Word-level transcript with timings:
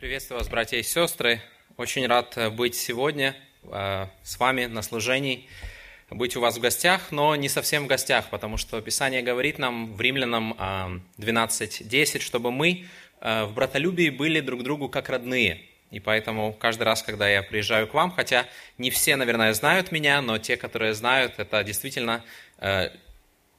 Приветствую 0.00 0.38
вас, 0.38 0.48
братья 0.48 0.78
и 0.78 0.82
сестры. 0.82 1.42
Очень 1.76 2.06
рад 2.06 2.32
э, 2.38 2.48
быть 2.48 2.74
сегодня 2.74 3.36
э, 3.64 4.06
с 4.22 4.38
вами 4.38 4.64
на 4.64 4.80
служении, 4.80 5.46
быть 6.08 6.36
у 6.36 6.40
вас 6.40 6.56
в 6.56 6.60
гостях, 6.60 7.12
но 7.12 7.36
не 7.36 7.50
совсем 7.50 7.84
в 7.84 7.86
гостях, 7.86 8.30
потому 8.30 8.56
что 8.56 8.80
Писание 8.80 9.20
говорит 9.20 9.58
нам 9.58 9.92
в 9.92 10.00
Римлянам 10.00 10.54
э, 10.58 11.00
12.10, 11.18 12.20
чтобы 12.20 12.50
мы 12.50 12.86
э, 13.20 13.44
в 13.44 13.52
братолюбии 13.52 14.08
были 14.08 14.40
друг 14.40 14.62
другу 14.62 14.88
как 14.88 15.10
родные. 15.10 15.60
И 15.90 16.00
поэтому 16.00 16.54
каждый 16.54 16.84
раз, 16.84 17.02
когда 17.02 17.28
я 17.28 17.42
приезжаю 17.42 17.86
к 17.86 17.92
вам, 17.92 18.10
хотя 18.10 18.46
не 18.78 18.90
все, 18.90 19.16
наверное, 19.16 19.52
знают 19.52 19.92
меня, 19.92 20.22
но 20.22 20.38
те, 20.38 20.56
которые 20.56 20.94
знают, 20.94 21.34
это 21.36 21.62
действительно 21.62 22.24
э, 22.56 22.88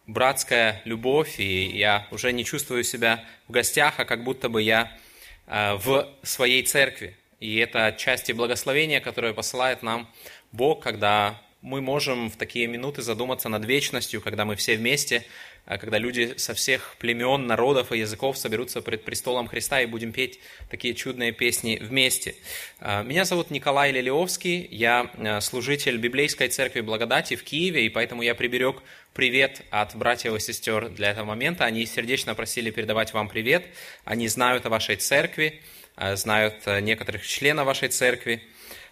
братская 0.08 0.82
любовь, 0.86 1.40
и 1.40 1.68
я 1.68 2.08
уже 2.10 2.34
не 2.34 2.44
чувствую 2.44 2.84
себя 2.84 3.24
в 3.48 3.52
гостях, 3.52 4.00
а 4.00 4.06
как 4.06 4.24
будто 4.24 4.50
бы 4.50 4.64
я 4.64 4.92
Э, 4.92 5.11
в 5.52 6.08
своей 6.24 6.64
церкви. 6.64 7.18
И 7.42 7.58
это 7.58 7.88
отчасти 7.88 8.32
благословение, 8.32 9.02
которое 9.02 9.34
посылает 9.34 9.84
нам 9.84 10.10
Бог, 10.54 10.82
когда 10.82 11.42
мы 11.62 11.82
можем 11.82 12.30
в 12.30 12.38
такие 12.38 12.68
минуты 12.68 13.02
задуматься 13.02 13.50
над 13.50 13.66
вечностью, 13.66 14.22
когда 14.22 14.46
мы 14.46 14.56
все 14.56 14.78
вместе, 14.78 15.26
когда 15.66 15.98
люди 15.98 16.34
со 16.38 16.54
всех 16.54 16.96
племен, 17.00 17.48
народов 17.48 17.92
и 17.92 18.00
языков 18.00 18.38
соберутся 18.38 18.82
пред 18.82 19.04
престолом 19.04 19.48
Христа 19.48 19.82
и 19.82 19.86
будем 19.86 20.12
петь 20.12 20.40
такие 20.70 20.94
чудные 20.94 21.32
песни 21.32 21.78
вместе. 21.82 22.36
Э, 22.80 23.04
меня 23.04 23.26
зовут 23.26 23.52
Николай 23.52 23.92
Лилиовский, 23.92 24.68
я 24.72 25.40
служитель 25.42 25.98
Библейской 25.98 26.48
церкви 26.48 26.82
Благодати 26.82 27.36
в 27.36 27.44
Киеве, 27.44 27.86
и 27.86 27.90
поэтому 27.90 28.22
я 28.22 28.36
приберег 28.36 28.82
привет 29.14 29.62
от 29.72 29.96
братьев 29.96 30.36
и 30.36 30.40
сестер 30.40 30.90
для 30.90 31.12
этого 31.12 31.26
момента. 31.26 31.66
Они 31.66 31.86
сердечно 31.86 32.34
просили 32.34 32.72
передавать 32.72 33.14
вам 33.14 33.28
привет. 33.28 33.66
Они 34.06 34.28
знают 34.28 34.66
о 34.66 34.70
вашей 34.70 34.96
церкви, 34.96 35.62
э, 35.98 36.16
знают 36.16 36.56
э, 36.66 36.80
некоторых 36.80 37.26
членов 37.26 37.66
вашей 37.66 37.90
церкви. 37.90 38.42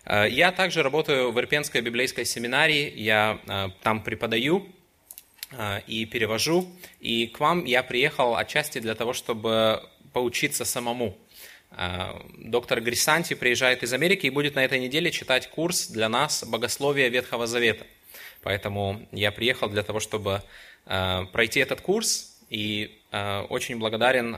Э, 0.06 0.28
я 0.30 0.52
также 0.52 0.84
работаю 0.84 1.32
в 1.32 1.40
Ирпенской 1.40 1.82
библейской 1.82 2.26
семинарии, 2.26 2.92
я 2.96 3.72
там 3.82 4.04
преподаю 4.04 4.68
и 5.88 6.06
перевожу. 6.06 6.68
И 7.00 7.28
к 7.28 7.40
вам 7.40 7.66
я 7.66 7.84
приехал 7.84 8.36
отчасти 8.36 8.80
для 8.80 8.96
того, 8.96 9.14
чтобы 9.14 9.84
поучиться 10.14 10.66
самому. 10.66 11.18
Доктор 12.38 12.82
Грисанти 12.82 13.34
приезжает 13.34 13.84
из 13.84 13.94
Америки 13.94 14.28
и 14.28 14.30
будет 14.30 14.56
на 14.56 14.64
этой 14.64 14.80
неделе 14.80 15.12
читать 15.12 15.50
курс 15.50 15.88
для 15.88 16.10
нас 16.10 16.44
«Богословие 16.44 17.10
Ветхого 17.10 17.48
Завета». 17.48 17.86
Поэтому 18.42 19.08
я 19.12 19.32
приехал 19.32 19.70
для 19.70 19.84
того, 19.84 20.00
чтобы 20.00 20.42
э, 20.86 21.26
пройти 21.32 21.60
этот 21.60 21.82
курс, 21.82 22.40
и 22.50 23.00
очень 23.12 23.78
благодарен 23.78 24.38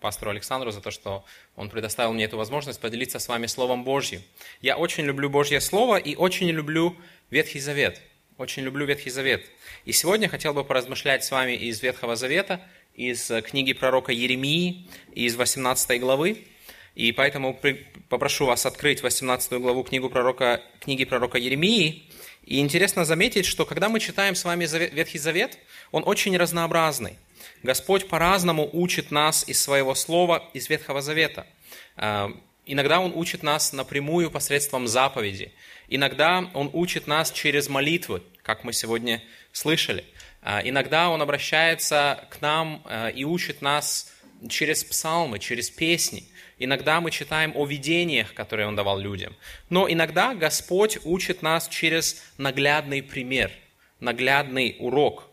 пастору 0.00 0.30
Александру 0.30 0.70
за 0.70 0.80
то, 0.80 0.90
что 0.90 1.24
он 1.56 1.68
предоставил 1.68 2.12
мне 2.12 2.24
эту 2.24 2.36
возможность 2.36 2.80
поделиться 2.80 3.18
с 3.18 3.28
вами 3.28 3.46
Словом 3.46 3.84
Божьим. 3.84 4.22
Я 4.60 4.76
очень 4.76 5.04
люблю 5.04 5.28
Божье 5.28 5.60
Слово 5.60 5.96
и 5.96 6.16
очень 6.16 6.48
люблю 6.50 6.96
Ветхий 7.30 7.60
Завет. 7.60 8.00
Очень 8.40 8.62
люблю 8.62 8.86
Ветхий 8.86 9.10
Завет. 9.10 9.44
И 9.84 9.92
сегодня 9.92 10.26
хотел 10.26 10.54
бы 10.54 10.64
поразмышлять 10.64 11.22
с 11.22 11.30
вами 11.30 11.52
из 11.52 11.82
Ветхого 11.82 12.16
Завета, 12.16 12.62
из 12.94 13.30
книги 13.44 13.74
пророка 13.74 14.12
Еремии, 14.12 14.88
из 15.12 15.36
18 15.36 16.00
главы. 16.00 16.46
И 16.94 17.12
поэтому 17.12 17.60
попрошу 18.08 18.46
вас 18.46 18.64
открыть 18.64 19.02
18 19.02 19.52
главу 19.60 19.82
книгу 19.82 20.08
пророка, 20.08 20.62
книги 20.80 21.04
пророка 21.04 21.36
Еремии, 21.36 22.08
и 22.46 22.60
интересно 22.60 23.04
заметить, 23.04 23.44
что 23.44 23.66
когда 23.66 23.90
мы 23.90 24.00
читаем 24.00 24.34
с 24.34 24.42
вами 24.42 24.66
Ветхий 24.94 25.18
Завет, 25.18 25.58
он 25.90 26.02
очень 26.06 26.34
разнообразный. 26.38 27.18
Господь 27.62 28.08
по-разному 28.08 28.70
учит 28.72 29.10
нас 29.10 29.46
из 29.46 29.60
своего 29.60 29.94
слова, 29.94 30.48
из 30.54 30.70
Ветхого 30.70 31.02
Завета. 31.02 31.46
А, 31.94 32.32
иногда 32.64 33.00
Он 33.00 33.12
учит 33.14 33.42
нас 33.42 33.74
напрямую 33.74 34.30
посредством 34.30 34.88
заповеди. 34.88 35.52
Иногда 35.88 36.48
Он 36.54 36.70
учит 36.72 37.06
нас 37.06 37.30
через 37.32 37.68
молитвы, 37.68 38.22
как 38.42 38.64
мы 38.64 38.72
сегодня 38.72 39.22
слышали. 39.52 40.04
А, 40.42 40.60
иногда 40.62 41.10
Он 41.10 41.22
обращается 41.22 42.26
к 42.30 42.40
нам 42.40 42.82
а, 42.84 43.08
и 43.08 43.24
учит 43.24 43.62
нас 43.62 44.12
через 44.48 44.84
псалмы, 44.84 45.38
через 45.38 45.70
песни. 45.70 46.24
Иногда 46.58 47.00
мы 47.00 47.10
читаем 47.10 47.52
о 47.54 47.66
видениях, 47.66 48.34
которые 48.34 48.66
Он 48.66 48.76
давал 48.76 48.98
людям. 48.98 49.36
Но 49.68 49.90
иногда 49.90 50.34
Господь 50.34 50.98
учит 51.04 51.42
нас 51.42 51.68
через 51.68 52.22
наглядный 52.38 53.02
пример, 53.02 53.50
наглядный 53.98 54.76
урок. 54.78 55.28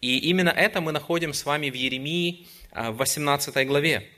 И 0.00 0.18
именно 0.18 0.50
это 0.50 0.80
мы 0.80 0.92
находим 0.92 1.32
с 1.32 1.44
вами 1.44 1.70
в 1.70 1.74
Еремии 1.74 2.46
а, 2.72 2.90
в 2.90 2.96
18 2.98 3.66
главе. 3.66 4.08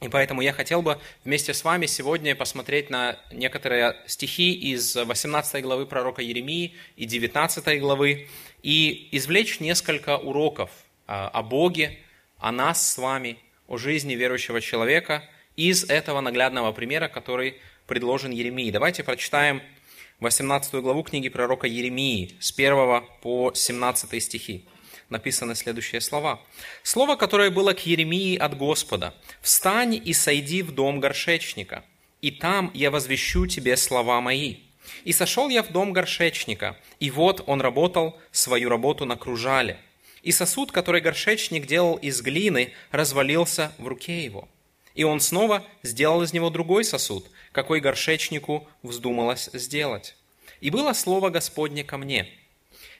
И 0.00 0.08
поэтому 0.08 0.42
я 0.42 0.52
хотел 0.52 0.82
бы 0.82 0.98
вместе 1.24 1.52
с 1.52 1.64
вами 1.64 1.86
сегодня 1.86 2.36
посмотреть 2.36 2.88
на 2.88 3.18
некоторые 3.32 3.96
стихи 4.06 4.52
из 4.52 4.94
18 4.94 5.62
главы 5.62 5.86
пророка 5.86 6.22
Еремии 6.22 6.74
и 6.96 7.04
19 7.04 7.80
главы 7.80 8.28
и 8.62 9.08
извлечь 9.12 9.60
несколько 9.60 10.16
уроков 10.16 10.70
а, 11.06 11.28
о 11.28 11.42
Боге, 11.42 11.98
о 12.38 12.52
нас 12.52 12.92
с 12.92 12.98
вами, 12.98 13.38
о 13.66 13.76
жизни 13.76 14.14
верующего 14.14 14.60
человека– 14.60 15.28
из 15.58 15.90
этого 15.90 16.20
наглядного 16.20 16.70
примера, 16.70 17.08
который 17.08 17.56
предложен 17.88 18.30
Еремии. 18.30 18.70
Давайте 18.70 19.02
прочитаем 19.02 19.60
18 20.20 20.72
главу 20.74 21.02
книги 21.02 21.28
пророка 21.28 21.66
Еремии 21.66 22.36
с 22.38 22.52
1 22.52 23.02
по 23.20 23.52
17 23.52 24.22
стихи. 24.22 24.64
Написаны 25.08 25.54
следующие 25.54 26.00
слова. 26.02 26.40
«Слово, 26.82 27.16
которое 27.16 27.50
было 27.50 27.72
к 27.72 27.86
Еремии 27.86 28.36
от 28.36 28.56
Господа. 28.56 29.14
«Встань 29.40 29.94
и 29.94 30.12
сойди 30.12 30.62
в 30.62 30.72
дом 30.72 31.00
горшечника, 31.00 31.82
и 32.20 32.30
там 32.30 32.70
я 32.74 32.90
возвещу 32.90 33.46
тебе 33.46 33.76
слова 33.76 34.20
мои». 34.20 34.56
И 35.04 35.12
сошел 35.12 35.48
я 35.48 35.62
в 35.62 35.70
дом 35.70 35.92
горшечника, 35.92 36.76
и 36.98 37.10
вот 37.10 37.42
он 37.46 37.60
работал 37.60 38.18
свою 38.32 38.68
работу 38.68 39.04
на 39.04 39.16
кружале. 39.16 39.78
И 40.22 40.32
сосуд, 40.32 40.72
который 40.72 41.00
горшечник 41.00 41.66
делал 41.66 41.96
из 41.96 42.20
глины, 42.20 42.72
развалился 42.90 43.72
в 43.78 43.86
руке 43.86 44.24
его. 44.24 44.48
И 44.94 45.04
он 45.04 45.20
снова 45.20 45.64
сделал 45.82 46.22
из 46.22 46.32
него 46.32 46.50
другой 46.50 46.84
сосуд, 46.84 47.30
какой 47.52 47.80
горшечнику 47.80 48.66
вздумалось 48.82 49.48
сделать. 49.52 50.16
И 50.60 50.70
было 50.70 50.92
слово 50.92 51.30
Господне 51.30 51.84
ко 51.84 51.98
мне. 51.98 52.28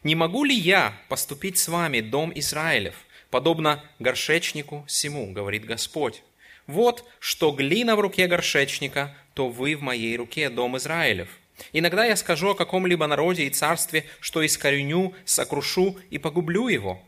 «Не 0.03 0.15
могу 0.15 0.45
ли 0.45 0.55
я 0.55 0.97
поступить 1.09 1.59
с 1.59 1.69
вами, 1.69 2.01
дом 2.01 2.33
Израилев, 2.35 2.95
подобно 3.31 3.85
горшечнику 3.99 4.85
сему, 4.87 5.33
говорит 5.33 5.65
Господь? 5.65 6.23
Вот 6.67 7.05
что 7.19 7.51
глина 7.51 7.97
в 7.97 8.01
руке 8.01 8.27
горшечника, 8.27 9.17
то 9.35 9.49
вы 9.49 9.75
в 9.75 9.83
моей 9.83 10.17
руке, 10.17 10.51
дом 10.51 10.77
Израилев. 10.77 11.29
Иногда 11.73 12.05
я 12.05 12.17
скажу 12.17 12.51
о 12.51 12.55
каком-либо 12.55 13.07
народе 13.07 13.45
и 13.45 13.51
царстве, 13.51 14.05
что 14.21 14.45
искореню, 14.45 15.15
сокрушу 15.25 15.97
и 16.11 16.19
погублю 16.19 16.69
его. 16.69 17.03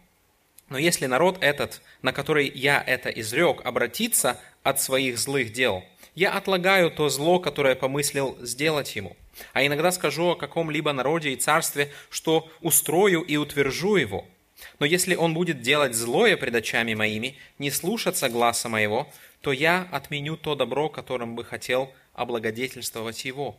Но 0.70 0.78
если 0.78 1.06
народ 1.06 1.38
этот, 1.40 1.82
на 2.02 2.12
который 2.12 2.48
я 2.48 2.82
это 2.84 3.10
изрек, 3.10 3.60
обратится 3.64 4.40
от 4.62 4.80
своих 4.80 5.18
злых 5.18 5.52
дел. 5.52 5.84
Я 6.14 6.32
отлагаю 6.32 6.90
то 6.90 7.08
зло, 7.08 7.38
которое 7.38 7.74
помыслил 7.74 8.36
сделать 8.40 8.96
ему. 8.96 9.16
А 9.52 9.64
иногда 9.64 9.92
скажу 9.92 10.30
о 10.30 10.36
каком-либо 10.36 10.92
народе 10.92 11.30
и 11.30 11.36
царстве, 11.36 11.92
что 12.08 12.50
устрою 12.60 13.22
и 13.22 13.36
утвержу 13.36 13.96
его. 13.96 14.26
Но 14.78 14.86
если 14.86 15.14
он 15.14 15.34
будет 15.34 15.62
делать 15.62 15.94
злое 15.94 16.36
пред 16.36 16.54
очами 16.54 16.94
моими, 16.94 17.36
не 17.58 17.70
слушаться 17.70 18.28
гласа 18.28 18.68
моего, 18.68 19.10
то 19.40 19.52
я 19.52 19.88
отменю 19.90 20.36
то 20.36 20.54
добро, 20.54 20.88
которым 20.88 21.34
бы 21.34 21.44
хотел 21.44 21.92
облагодетельствовать 22.12 23.24
его. 23.24 23.56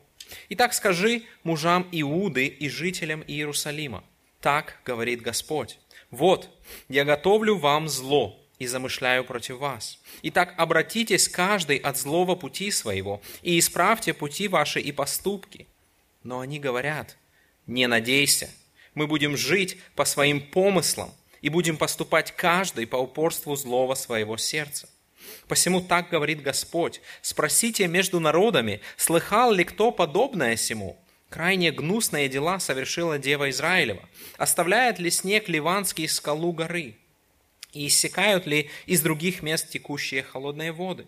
Итак, 0.50 0.74
скажи 0.74 1.24
мужам 1.44 1.88
Иуды 1.92 2.46
и 2.46 2.70
жителям 2.70 3.24
Иерусалима. 3.26 4.04
Так 4.40 4.80
говорит 4.86 5.22
Господь. 5.22 5.80
Вот, 6.12 6.50
я 6.88 7.04
готовлю 7.04 7.58
вам 7.58 7.88
зло, 7.88 8.42
и 8.62 8.68
замышляю 8.68 9.24
против 9.24 9.58
вас. 9.58 9.98
Итак, 10.22 10.54
обратитесь 10.56 11.28
каждый 11.28 11.78
от 11.78 11.98
злого 11.98 12.36
пути 12.36 12.70
своего, 12.70 13.20
и 13.42 13.58
исправьте 13.58 14.14
пути 14.14 14.48
ваши 14.48 14.80
и 14.80 14.92
поступки. 14.92 15.68
Но 16.24 16.40
они 16.40 16.60
говорят, 16.60 17.18
не 17.68 17.88
надейся, 17.88 18.50
мы 18.94 19.08
будем 19.08 19.38
жить 19.38 19.78
по 19.96 20.06
своим 20.06 20.42
помыслам 20.42 21.12
и 21.42 21.50
будем 21.50 21.78
поступать 21.78 22.32
каждый 22.36 22.88
по 22.88 22.98
упорству 22.98 23.56
злого 23.56 23.96
своего 23.96 24.38
сердца. 24.38 24.90
Посему 25.48 25.82
так 25.82 26.10
говорит 26.10 26.42
Господь, 26.42 27.02
спросите 27.22 27.88
между 27.88 28.20
народами, 28.20 28.82
слыхал 28.98 29.52
ли 29.52 29.64
кто 29.64 29.92
подобное 29.92 30.56
сему? 30.56 30.98
Крайне 31.30 31.72
гнусные 31.72 32.28
дела 32.28 32.60
совершила 32.60 33.18
Дева 33.18 33.50
Израилева. 33.50 34.08
Оставляет 34.38 35.00
ли 35.00 35.10
снег 35.10 35.48
ливанский 35.48 36.08
скалу 36.08 36.52
горы? 36.52 36.96
и 37.74 37.88
иссякают 37.88 38.46
ли 38.46 38.70
из 38.86 39.02
других 39.02 39.42
мест 39.42 39.70
текущие 39.70 40.24
холодные 40.24 40.72
воды? 40.72 41.08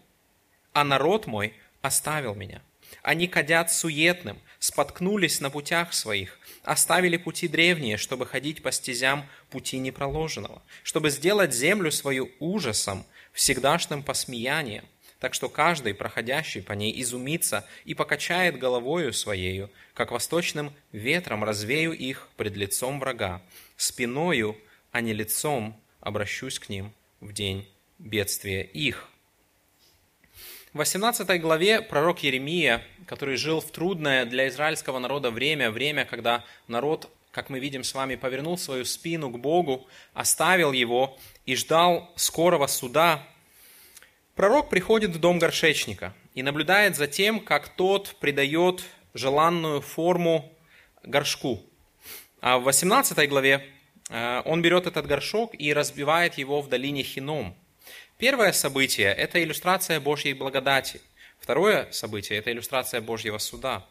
А 0.71 0.83
народ 0.83 1.27
мой 1.27 1.54
оставил 1.81 2.36
меня. 2.36 2.62
Они 3.01 3.27
кадят 3.27 3.71
суетным, 3.71 4.39
споткнулись 4.63 5.42
на 5.42 5.50
путях 5.50 5.94
своих, 5.94 6.39
оставили 6.63 7.18
пути 7.18 7.50
древние, 7.50 7.98
чтобы 7.98 8.25
ходить 8.25 8.63
по 8.63 8.71
стезям 8.71 9.27
пути 9.50 9.77
непроложенного, 9.77 10.62
чтобы 10.83 11.10
сделать 11.10 11.54
землю 11.54 11.92
свою 11.92 12.31
ужасом, 12.39 13.06
всегдашним 13.33 14.04
посмеянием. 14.04 14.86
так 15.19 15.33
что 15.33 15.50
каждый, 15.50 15.94
проходящий 15.94 16.62
по 16.62 16.74
ней, 16.74 17.01
изумится 17.01 17.65
и 17.86 17.94
покачает 17.94 18.57
головою 18.57 19.13
своею, 19.13 19.69
как 19.94 20.12
восточным 20.12 20.74
ветром 20.92 21.44
развею 21.44 21.92
их 21.94 22.30
пред 22.38 22.56
лицом 22.57 23.00
врага, 23.00 23.42
спиною, 23.77 24.57
а 24.92 25.01
не 25.01 25.13
лицом 25.13 25.80
обращусь 26.00 26.60
к 26.60 26.69
ним 26.69 26.94
в 27.19 27.33
день 27.33 27.68
бедствия 28.00 28.63
их». 28.63 29.12
В 30.73 30.77
18 30.77 31.39
главе 31.39 31.81
пророк 31.81 32.23
Еремия, 32.23 32.83
который 33.05 33.37
жил 33.37 33.61
в 33.61 33.71
трудное 33.71 34.25
для 34.25 34.47
израильского 34.47 34.99
народа 34.99 35.29
время, 35.29 35.69
время, 35.69 36.03
когда 36.03 36.43
народ, 36.67 37.09
как 37.31 37.49
мы 37.49 37.59
видим 37.59 37.83
с 37.83 37.93
вами, 37.93 38.15
повернул 38.15 38.57
свою 38.57 38.83
спину 38.83 39.29
к 39.29 39.39
Богу, 39.39 39.87
оставил 40.13 40.71
его 40.71 41.17
и 41.45 41.55
ждал 41.55 42.11
скорого 42.15 42.67
суда, 42.67 43.23
Пророк 44.35 44.69
приходит 44.69 45.11
в 45.11 45.19
дом 45.19 45.37
горшечника 45.37 46.15
и 46.33 46.41
наблюдает 46.41 46.95
за 46.95 47.05
тем, 47.05 47.39
как 47.39 47.69
тот 47.69 48.15
придает 48.19 48.83
желанную 49.13 49.79
форму 49.79 50.51
горшку. 51.03 51.61
А 52.41 52.57
в 52.57 52.63
18 52.63 53.29
главе 53.29 53.63
э, 54.09 54.41
он 54.45 54.63
берет 54.63 54.87
этот 54.87 55.05
горшок 55.05 55.51
и 55.53 55.71
разбивает 55.71 56.39
его 56.39 56.61
в 56.61 56.67
долине 56.67 57.03
Хином. 57.03 57.55
Первое 58.23 58.53
событие– 58.53 59.13
это 59.17 59.43
иллюстрация 59.43 59.99
Божьей 59.99 60.31
благодати. 60.33 61.01
Второе 61.41 61.91
событие– 61.91 62.39
это 62.39 62.53
иллюстрация 62.53 63.01
Божьего 63.01 63.37
суда. 63.37 63.85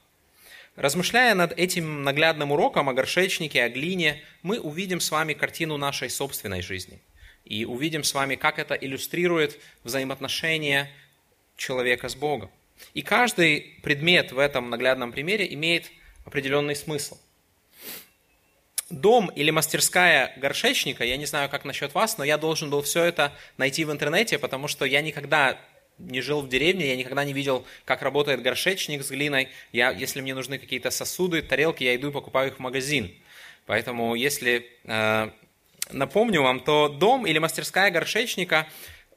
Размышляя 0.75 1.34
над 1.34 1.52
этим 1.58 2.02
наглядным 2.02 2.50
уроком 2.50 2.88
о 2.88 2.94
горшечнике, 2.94 3.62
о 3.62 3.69
глине, 3.69 4.23
мы 4.43 4.58
увидим 4.58 5.00
с 5.00 5.11
вами 5.11 5.34
картину 5.34 5.76
нашей 5.76 6.08
собственной 6.08 6.62
жизни– 6.62 6.99
и 7.44 7.67
увидим 7.67 8.05
с 8.05 8.14
вами, 8.14 8.37
как 8.37 8.58
это 8.58 8.75
иллюстрирует 8.75 9.58
взаимоотношения 9.84 10.90
человека 11.58 12.08
с 12.08 12.14
Богом. 12.14 12.50
И 12.94 13.02
каждый 13.02 13.81
предмет 13.82 14.32
в 14.32 14.38
этом 14.38 14.70
наглядном 14.70 15.12
примере 15.12 15.52
имеет 15.52 15.90
определенный 16.25 16.75
смысл. 16.75 17.19
Дом 18.93 19.29
или 19.29 19.50
мастерская 19.50 20.33
горшечника, 20.37 21.05
я 21.05 21.17
не 21.17 21.27
знаю, 21.27 21.49
как 21.49 21.65
насчет 21.65 21.94
вас, 21.94 22.19
но 22.19 22.25
я 22.25 22.39
должен 22.39 22.71
был 22.71 22.83
все 22.83 23.05
это 23.05 23.33
найти 23.56 23.85
в 23.85 23.93
интернете, 23.93 24.39
потому 24.39 24.69
что 24.69 24.85
я 24.85 25.00
никогда 25.00 25.59
не 25.99 26.21
жил 26.21 26.43
в 26.43 26.49
деревне, 26.49 26.89
я 26.89 26.97
никогда 26.97 27.25
не 27.25 27.33
видел, 27.33 27.65
как 27.85 28.03
работает 28.03 28.43
горшечник 28.43 29.03
с 29.03 29.11
глиной. 29.11 29.49
Я, 29.73 29.91
если 29.91 30.21
мне 30.21 30.35
нужны 30.35 30.59
какие-то 30.59 30.91
сосуды, 30.91 31.43
тарелки, 31.43 31.85
я 31.85 31.97
иду 31.97 32.11
и 32.11 32.12
покупаю 32.12 32.50
их 32.50 32.56
в 32.56 32.61
магазин. 32.61 33.12
Поэтому 33.67 34.15
если 34.15 34.67
э, 34.85 35.31
напомню 35.91 36.43
вам, 36.43 36.61
то 36.61 36.88
дом 36.88 37.27
или 37.27 37.38
мастерская 37.38 37.91
горшечника 37.91 38.67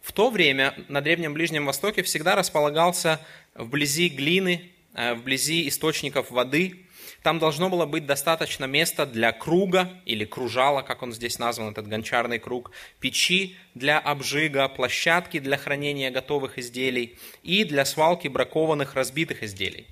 в 0.01 0.11
то 0.11 0.29
время 0.29 0.75
на 0.87 1.01
Древнем 1.01 1.33
Ближнем 1.33 1.65
Востоке 1.65 2.03
всегда 2.03 2.35
располагался 2.35 3.19
вблизи 3.55 4.09
глины, 4.09 4.71
э, 4.93 5.15
вблизи 5.15 5.67
источников 5.67 6.29
воды. 6.29 6.84
Там 7.23 7.39
должно 7.39 7.69
было 7.69 7.85
быть 7.85 8.05
достаточно 8.05 8.65
места 8.65 9.05
для 9.05 9.31
круга 9.31 9.89
или 10.05 10.25
кружала, 10.25 10.81
как 10.81 11.01
он 11.03 11.13
здесь 11.13 11.39
назван, 11.39 11.71
этот 11.71 11.87
гончарный 11.87 12.39
круг, 12.39 12.71
печи 12.99 13.55
для 13.73 13.99
обжига, 13.99 14.67
площадки 14.67 15.39
для 15.39 15.57
хранения 15.57 16.11
готовых 16.11 16.57
изделий 16.57 17.17
и 17.43 17.63
для 17.63 17.85
свалки 17.85 18.27
бракованных 18.27 18.95
разбитых 18.95 19.43
изделий. 19.43 19.87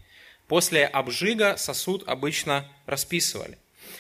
После 0.48 0.86
обжига 0.86 1.58
сосуд 1.58 2.04
обычно 2.08 2.70
расписывали. 2.86 3.58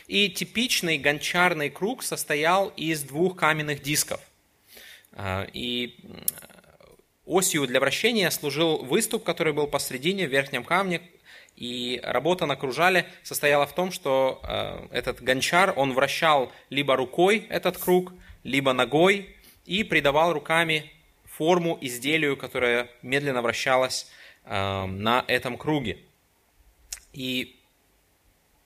И 0.08 0.30
типичный 0.30 0.98
гончарный 0.98 1.70
круг 1.70 2.04
состоял 2.04 2.70
из 2.76 3.04
двух 3.04 3.38
каменных 3.38 3.82
дисков. 3.82 4.22
А, 5.14 5.48
и 5.54 5.96
осью 7.26 7.66
для 7.68 7.80
вращения 7.80 8.30
служил 8.30 8.80
выступ, 8.84 9.24
который 9.24 9.54
был 9.54 9.68
посредине, 9.68 10.28
в 10.28 10.32
верхнем 10.32 10.64
камне, 10.64 11.02
и 11.56 12.00
работа 12.04 12.46
на 12.46 12.56
кружале 12.56 13.06
состояла 13.24 13.66
в 13.66 13.74
том, 13.74 13.92
что 13.92 14.40
а, 14.44 14.88
этот 14.92 15.22
гончар, 15.22 15.74
он 15.76 15.94
вращал 15.94 16.52
либо 16.70 16.96
рукой 16.96 17.46
этот 17.50 17.78
круг, 17.78 18.14
либо 18.44 18.74
ногой, 18.74 19.36
и 19.66 19.84
придавал 19.84 20.34
руками 20.34 20.92
форму 21.26 21.78
изделию, 21.82 22.38
которое 22.38 22.90
медленно 23.02 23.42
вращалось 23.42 24.08
а, 24.46 24.88
на 24.88 25.24
этом 25.28 25.58
круге. 25.58 26.00
И 27.14 27.60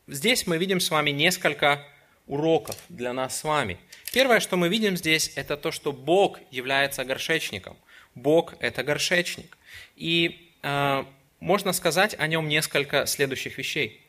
Здесь 0.10 0.48
мы 0.48 0.58
видим 0.58 0.80
с 0.80 0.90
вами 0.90 1.10
несколько 1.10 1.86
уроков 2.28 2.78
для 2.88 3.12
нас 3.12 3.38
с 3.38 3.44
вами. 3.44 3.78
Первое, 4.14 4.40
что 4.40 4.56
мы 4.56 4.70
видим 4.70 4.96
здесь, 4.96 5.34
это 5.36 5.58
то, 5.58 5.70
что 5.70 5.92
Бог 5.92 6.40
является 6.50 7.04
горшечником. 7.04 7.76
Бог– 8.16 8.54
это 8.62 8.84
горшечник. 8.84 9.58
И 9.98 10.54
э, 10.64 11.04
можно 11.40 11.74
сказать 11.74 12.16
о 12.18 12.28
нем 12.28 12.48
несколько 12.48 13.06
следующих 13.06 13.58
вещей. 13.58 14.02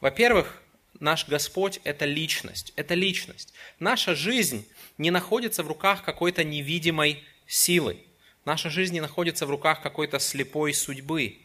Во-первых, 0.00 0.62
наш 1.00 1.26
Господь– 1.28 1.80
это 1.84 2.04
личность. 2.04 2.72
Это 2.76 2.94
личность. 2.94 3.52
Наша 3.78 4.14
жизнь 4.14 4.66
не 4.96 5.10
находится 5.10 5.62
в 5.62 5.68
руках 5.68 6.04
какой-то 6.04 6.44
невидимой 6.44 7.22
силы. 7.46 7.98
Наша 8.44 8.70
жизнь 8.70 8.94
не 8.94 9.00
находится 9.00 9.46
в 9.46 9.50
руках 9.50 9.82
какой-то 9.82 10.18
слепой 10.18 10.72
судьбы. 10.72 11.38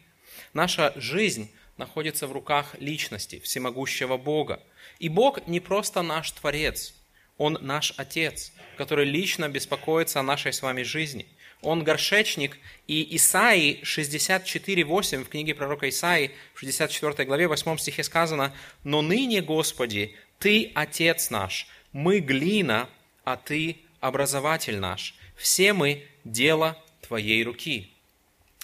Наша 0.54 0.94
жизнь 0.96 1.52
находится 1.78 2.28
в 2.28 2.32
руках 2.32 2.76
личности, 2.80 3.40
всемогущего 3.40 4.18
Бога. 4.18 4.62
И 5.00 5.10
Бог 5.10 5.46
не 5.48 5.60
просто 5.60 6.02
наш 6.02 6.32
Творец, 6.32 6.94
Он 7.38 7.58
наш 7.62 7.94
Отец, 7.98 8.54
который 8.78 9.06
лично 9.06 9.50
беспокоится 9.50 10.20
о 10.20 10.24
нашей 10.24 10.54
с 10.54 10.62
вами 10.62 10.84
жизни. 10.84 11.26
Он 11.64 11.84
горшечник, 11.84 12.58
и 12.88 13.16
Исаии 13.16 13.82
64.8 13.84 15.24
в 15.24 15.30
книге 15.30 15.56
пророка 15.56 15.90
Исаии 15.90 16.32
в 16.54 16.60
64 16.60 17.26
главе 17.26 17.48
8 17.48 17.78
стихе 17.78 18.04
сказано 18.04 18.54
«Но 18.84 19.02
ныне, 19.02 19.42
Господи, 19.42 20.16
Ты 20.40 20.72
Отец 20.76 21.30
наш, 21.30 21.68
мы 21.94 22.20
глина, 22.20 22.90
а 23.24 23.38
Ты 23.38 23.78
образователь 24.02 24.78
наш, 24.78 25.16
все 25.36 25.74
мы 25.74 26.06
дело 26.24 26.78
Твоей 27.02 27.44
руки» 27.44 27.94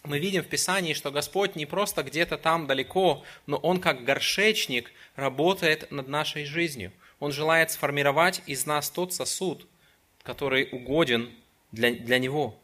мы 0.03 0.19
видим 0.19 0.43
в 0.43 0.47
Писании, 0.47 0.93
что 0.93 1.11
Господь 1.11 1.55
не 1.55 1.65
просто 1.65 2.03
где-то 2.03 2.37
там 2.37 2.67
далеко, 2.67 3.23
но 3.47 3.57
Он 3.57 3.79
как 3.79 4.03
горшечник 4.03 4.91
работает 5.15 5.91
над 5.91 6.07
нашей 6.07 6.45
жизнью. 6.45 6.91
Он 7.19 7.31
желает 7.31 7.71
сформировать 7.71 8.41
из 8.45 8.65
нас 8.65 8.89
тот 8.89 9.13
сосуд, 9.13 9.67
который 10.23 10.69
угоден 10.71 11.29
для, 11.71 11.91
для 11.91 12.17
Него. 12.17 12.58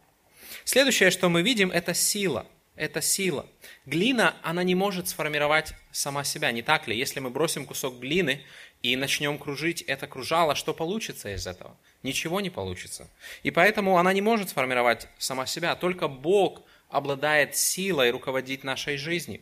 Следующее, 0.64 1.12
что 1.12 1.30
мы 1.30 1.42
видим, 1.42 1.72
это 1.72 1.94
сила. 1.94 2.46
Это 2.76 3.02
сила. 3.02 3.46
Глина, 3.86 4.36
она 4.44 4.64
не 4.64 4.76
может 4.76 5.08
сформировать 5.08 5.74
сама 5.92 6.24
себя, 6.24 6.52
не 6.52 6.62
так 6.62 6.88
ли? 6.88 6.98
Если 6.98 7.22
мы 7.22 7.30
бросим 7.30 7.66
кусок 7.66 8.00
глины 8.00 8.44
и 8.82 8.96
начнем 8.98 9.38
кружить 9.38 9.82
это 9.82 10.08
кружало, 10.08 10.56
что 10.56 10.74
получится 10.74 11.34
из 11.34 11.48
этого? 11.48 11.78
Ничего 12.04 12.42
не 12.42 12.50
получится. 12.50 13.10
И 13.44 13.52
поэтому 13.52 13.98
она 13.98 14.12
не 14.12 14.22
может 14.22 14.50
сформировать 14.50 15.08
сама 15.18 15.46
себя. 15.46 15.76
Только 15.76 16.08
Бог– 16.08 16.64
обладает 16.90 17.56
силой 17.56 18.12
руководить 18.12 18.64
нашей 18.64 18.98
жизнью. 18.98 19.42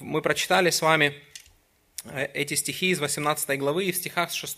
Мы 0.00 0.22
прочитали 0.22 0.70
с 0.70 0.82
вами 0.82 1.14
э, 2.04 2.26
эти 2.34 2.54
стихи 2.54 2.90
из 2.90 3.00
18 3.00 3.58
главы, 3.58 3.86
и 3.86 3.92
в 3.92 3.96
стихах 3.96 4.30
с 4.30 4.34
6 4.34 4.56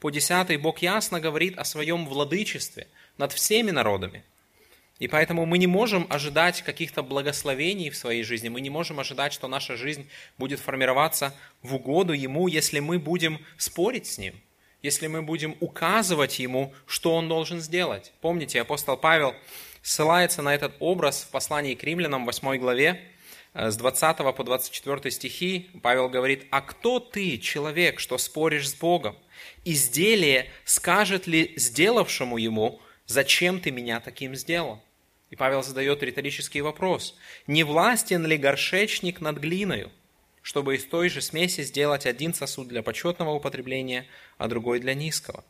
по 0.00 0.10
10 0.10 0.60
Бог 0.60 0.78
ясно 0.80 1.20
говорит 1.20 1.58
о 1.58 1.64
своем 1.64 2.06
владычестве 2.06 2.88
над 3.16 3.32
всеми 3.32 3.70
народами. 3.70 4.24
И 5.02 5.08
поэтому 5.08 5.46
мы 5.46 5.58
не 5.58 5.66
можем 5.66 6.06
ожидать 6.10 6.62
каких-то 6.62 7.02
благословений 7.02 7.90
в 7.90 7.96
своей 7.96 8.22
жизни, 8.22 8.48
мы 8.48 8.60
не 8.60 8.70
можем 8.70 9.00
ожидать, 9.00 9.32
что 9.32 9.48
наша 9.48 9.76
жизнь 9.76 10.08
будет 10.38 10.60
формироваться 10.60 11.34
в 11.60 11.74
угоду 11.74 12.12
Ему, 12.12 12.46
если 12.46 12.78
мы 12.78 13.00
будем 13.00 13.40
спорить 13.56 14.06
с 14.06 14.18
Ним, 14.18 14.40
если 14.80 15.08
мы 15.08 15.22
будем 15.22 15.56
указывать 15.58 16.38
Ему, 16.38 16.72
что 16.86 17.16
Он 17.16 17.28
должен 17.28 17.60
сделать. 17.60 18.12
Помните, 18.20 18.60
апостол 18.60 18.96
Павел 18.96 19.34
ссылается 19.82 20.40
на 20.40 20.54
этот 20.54 20.76
образ 20.78 21.24
в 21.24 21.30
послании 21.30 21.74
к 21.74 21.82
римлянам 21.82 22.24
8 22.24 22.56
главе, 22.58 23.00
э, 23.54 23.72
с 23.72 23.76
20 23.76 24.32
по 24.32 24.44
24 24.44 25.10
стихи 25.10 25.68
Павел 25.82 26.10
говорит, 26.10 26.46
«А 26.52 26.60
кто 26.60 27.00
ты, 27.00 27.38
человек, 27.38 27.98
что 27.98 28.18
споришь 28.18 28.70
с 28.70 28.74
Богом? 28.76 29.16
Изделие 29.64 30.48
скажет 30.64 31.26
ли 31.26 31.54
сделавшему 31.56 32.36
ему, 32.36 32.80
зачем 33.06 33.58
ты 33.58 33.72
меня 33.72 33.98
таким 33.98 34.36
сделал?» 34.36 34.80
И 35.32 35.36
Павел 35.36 35.62
задает 35.62 36.02
риторический 36.02 36.60
вопрос, 36.60 37.16
«Не 37.46 37.64
властен 37.64 38.26
ли 38.26 38.36
горшечник 38.36 39.22
над 39.22 39.38
глиною, 39.38 39.90
чтобы 40.42 40.76
из 40.76 40.84
той 40.84 41.08
же 41.08 41.22
смеси 41.22 41.62
сделать 41.62 42.04
один 42.04 42.34
сосуд 42.34 42.68
для 42.68 42.82
почетного 42.82 43.30
употребления, 43.30 44.06
а 44.36 44.46
другой 44.46 44.78
для 44.78 44.92
низкого?» 44.92 45.42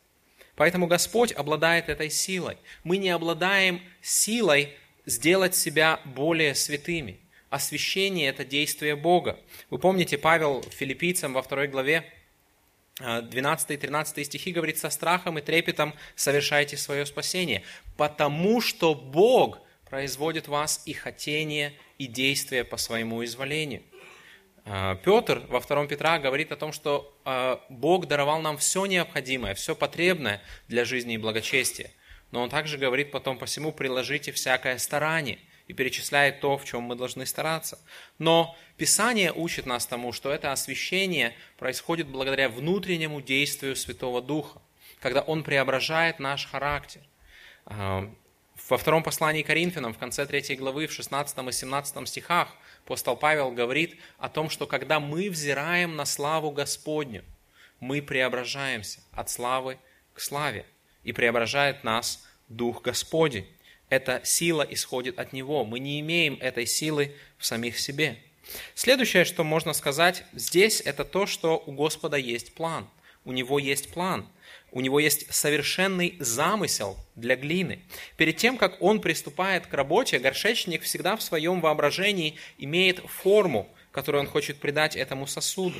Поэтому 0.55 0.87
Господь 0.87 1.33
обладает 1.33 1.89
этой 1.89 2.11
силой. 2.11 2.59
Мы 2.85 2.97
не 2.99 3.11
обладаем 3.11 3.83
силой 4.01 4.73
сделать 5.05 5.57
себя 5.57 6.01
более 6.05 6.55
святыми. 6.55 7.19
Освящение– 7.51 8.29
это 8.31 8.45
действие 8.45 8.95
Бога. 8.95 9.41
Вы 9.69 9.79
помните, 9.79 10.17
Павел 10.17 10.62
филиппийцам 10.62 11.33
во 11.33 11.43
второй 11.43 11.67
главе 11.67 12.05
12 13.01 13.71
и 13.73 13.77
13 13.77 14.27
стихи 14.27 14.53
говорит, 14.53 14.79
«Со 14.79 14.91
страхом 14.91 15.41
и 15.41 15.43
трепетом 15.43 15.93
совершайте 16.15 16.77
свое 16.77 17.05
спасение, 17.05 17.65
потому 17.97 18.61
что 18.61 18.95
Бог 18.95 19.59
производит 19.93 20.49
вас 20.49 20.81
и 20.87 20.95
хотение, 20.95 21.75
и 21.99 22.07
действие 22.07 22.65
по 22.65 22.79
своему 22.79 23.23
изволению. 23.27 23.83
А, 24.65 24.95
Петр 24.95 25.43
во 25.51 25.61
втором 25.61 25.87
Петра 25.87 26.19
говорит 26.19 26.51
о 26.51 26.57
том, 26.57 26.73
что 26.73 27.15
а, 27.27 27.63
Бог 27.69 28.07
даровал 28.07 28.41
нам 28.41 28.57
все 28.57 28.87
необходимое, 28.87 29.53
все 29.55 29.77
потребное 29.77 30.41
для 30.67 30.87
жизни 30.87 31.13
и 31.13 31.19
благочестия. 31.19 31.91
Но 32.31 32.41
он 32.41 32.49
также 32.49 32.79
говорит 32.79 33.11
потом, 33.11 33.37
посему 33.37 33.71
приложите 33.71 34.33
всякое 34.33 34.79
старание 34.79 35.39
и 35.67 35.75
перечисляет 35.75 36.41
то, 36.41 36.57
в 36.57 36.65
чем 36.65 36.85
мы 36.85 36.95
должны 36.95 37.27
стараться. 37.27 37.79
Но 38.19 38.57
Писание 38.79 39.31
учит 39.31 39.67
нас 39.67 39.85
тому, 39.85 40.13
что 40.13 40.33
это 40.33 40.53
освящение 40.53 41.35
происходит 41.59 42.07
благодаря 42.07 42.49
внутреннему 42.49 43.21
действию 43.21 43.77
Святого 43.77 44.23
Духа, 44.23 44.63
когда 45.01 45.21
Он 45.21 45.45
преображает 45.45 46.19
наш 46.19 46.47
характер. 46.47 47.03
Во 48.69 48.78
втором 48.78 49.02
послании 49.02 49.42
Коринфянам, 49.42 49.92
в 49.92 49.99
конце 49.99 50.25
третьей 50.25 50.57
главы, 50.57 50.87
в 50.87 50.92
16 50.92 51.37
и 51.37 51.52
17 51.52 52.09
стихах, 52.09 52.49
апостол 52.85 53.16
Павел 53.16 53.50
говорит 53.50 53.97
о 54.19 54.28
том, 54.28 54.49
что 54.49 54.66
когда 54.66 55.00
мы 55.00 55.31
взираем 55.31 55.97
на 55.97 56.04
славу 56.07 56.50
Господню, 56.52 57.25
мы 57.81 58.00
преображаемся 58.00 59.00
от 59.12 59.28
славы 59.31 59.78
к 60.14 60.21
славе, 60.21 60.64
и 61.02 61.12
преображает 61.12 61.83
нас 61.83 62.25
Дух 62.49 62.83
Господень. 62.83 63.49
Эта 63.88 64.21
сила 64.25 64.62
исходит 64.62 65.19
от 65.19 65.33
Него. 65.33 65.64
Мы 65.64 65.81
не 65.81 66.00
имеем 66.00 66.38
этой 66.40 66.64
силы 66.64 67.14
в 67.38 67.45
самих 67.45 67.78
себе. 67.78 68.16
Следующее, 68.75 69.25
что 69.25 69.42
можно 69.42 69.73
сказать 69.73 70.25
здесь, 70.33 70.81
это 70.81 71.04
то, 71.04 71.26
что 71.26 71.62
у 71.66 71.73
Господа 71.73 72.16
есть 72.16 72.54
план. 72.54 72.88
У 73.25 73.33
Него 73.33 73.59
есть 73.59 73.92
план– 73.92 74.26
у 74.73 74.81
него 74.81 74.99
есть 74.99 75.33
совершенный 75.33 76.17
замысел 76.19 76.97
для 77.14 77.37
глины. 77.37 77.81
Перед 78.17 78.38
тем, 78.38 78.57
как 78.57 78.81
он 78.81 79.00
приступает 79.00 79.67
к 79.67 79.75
работе, 79.75 80.19
горшечник 80.19 80.83
всегда 80.83 81.17
в 81.17 81.23
своем 81.23 81.61
воображении 81.61 82.37
имеет 82.57 82.99
форму, 83.00 83.69
которую 83.93 84.23
он 84.23 84.29
хочет 84.29 84.57
придать 84.57 84.97
этому 84.97 85.26
сосуду. 85.26 85.79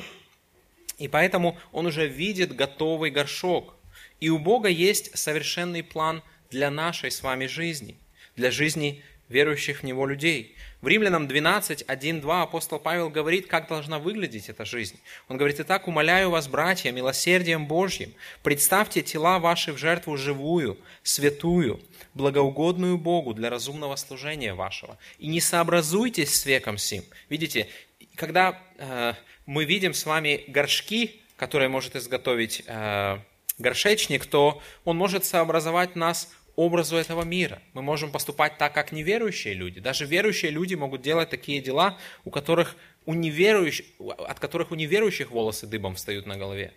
И 0.99 1.07
поэтому 1.07 1.57
он 1.71 1.87
уже 1.87 2.07
видит 2.07 2.55
готовый 2.55 3.09
горшок. 3.09 3.75
И 4.19 4.29
у 4.29 4.37
Бога 4.37 4.69
есть 4.69 5.17
совершенный 5.17 5.83
план 5.83 6.21
для 6.51 6.69
нашей 6.69 7.09
с 7.09 7.23
вами 7.23 7.47
жизни, 7.47 7.97
для 8.35 8.51
жизни 8.51 9.03
верующих 9.27 9.79
в 9.79 9.83
Него 9.83 10.05
людей. 10.05 10.55
В 10.83 10.87
Римлянам 10.89 11.29
12, 11.29 11.85
1, 11.87 12.19
2 12.19 12.41
апостол 12.41 12.77
Павел 12.77 13.09
говорит, 13.09 13.47
как 13.47 13.69
должна 13.69 13.99
выглядеть 13.99 14.49
эта 14.49 14.65
жизнь. 14.65 14.99
Он 15.29 15.37
говорит, 15.37 15.61
«Итак, 15.61 15.87
умоляю 15.87 16.29
вас, 16.29 16.49
братья, 16.49 16.91
милосердием 16.91 17.67
Божьим, 17.67 18.13
представьте 18.41 19.01
тела 19.01 19.39
ваши 19.39 19.71
в 19.71 19.77
жертву 19.77 20.17
живую, 20.17 20.77
святую, 21.01 21.79
благоугодную 22.15 22.97
Богу 22.97 23.33
для 23.33 23.49
разумного 23.49 23.95
служения 23.95 24.55
вашего, 24.55 24.97
и 25.19 25.27
не 25.27 25.39
сообразуйтесь 25.39 26.37
с 26.37 26.45
веком 26.45 26.77
сим». 26.77 27.05
Видите, 27.29 27.69
когда 28.15 28.61
э, 28.77 29.13
мы 29.45 29.63
видим 29.63 29.93
с 29.93 30.05
вами 30.05 30.43
горшки, 30.49 31.21
которые 31.37 31.69
может 31.69 31.95
изготовить 31.95 32.61
э, 32.67 33.19
горшечник, 33.57 34.25
то 34.25 34.61
он 34.83 34.97
может 34.97 35.23
сообразовать 35.23 35.95
нас 35.95 36.29
образу 36.55 36.95
этого 36.95 37.23
мира. 37.23 37.61
Мы 37.73 37.81
можем 37.81 38.11
поступать 38.11 38.57
так, 38.57 38.73
как 38.73 38.91
неверующие 38.91 39.53
люди. 39.53 39.79
Даже 39.79 40.05
верующие 40.05 40.51
люди 40.51 40.75
могут 40.75 41.01
делать 41.01 41.29
такие 41.29 41.61
дела, 41.61 41.97
у 42.23 42.29
которых 42.29 42.75
у 43.05 43.13
неверующих, 43.13 43.85
от 43.99 44.39
которых 44.39 44.71
у 44.71 44.75
неверующих 44.75 45.31
волосы 45.31 45.67
дыбом 45.67 45.95
встают 45.95 46.25
на 46.25 46.37
голове. 46.37 46.73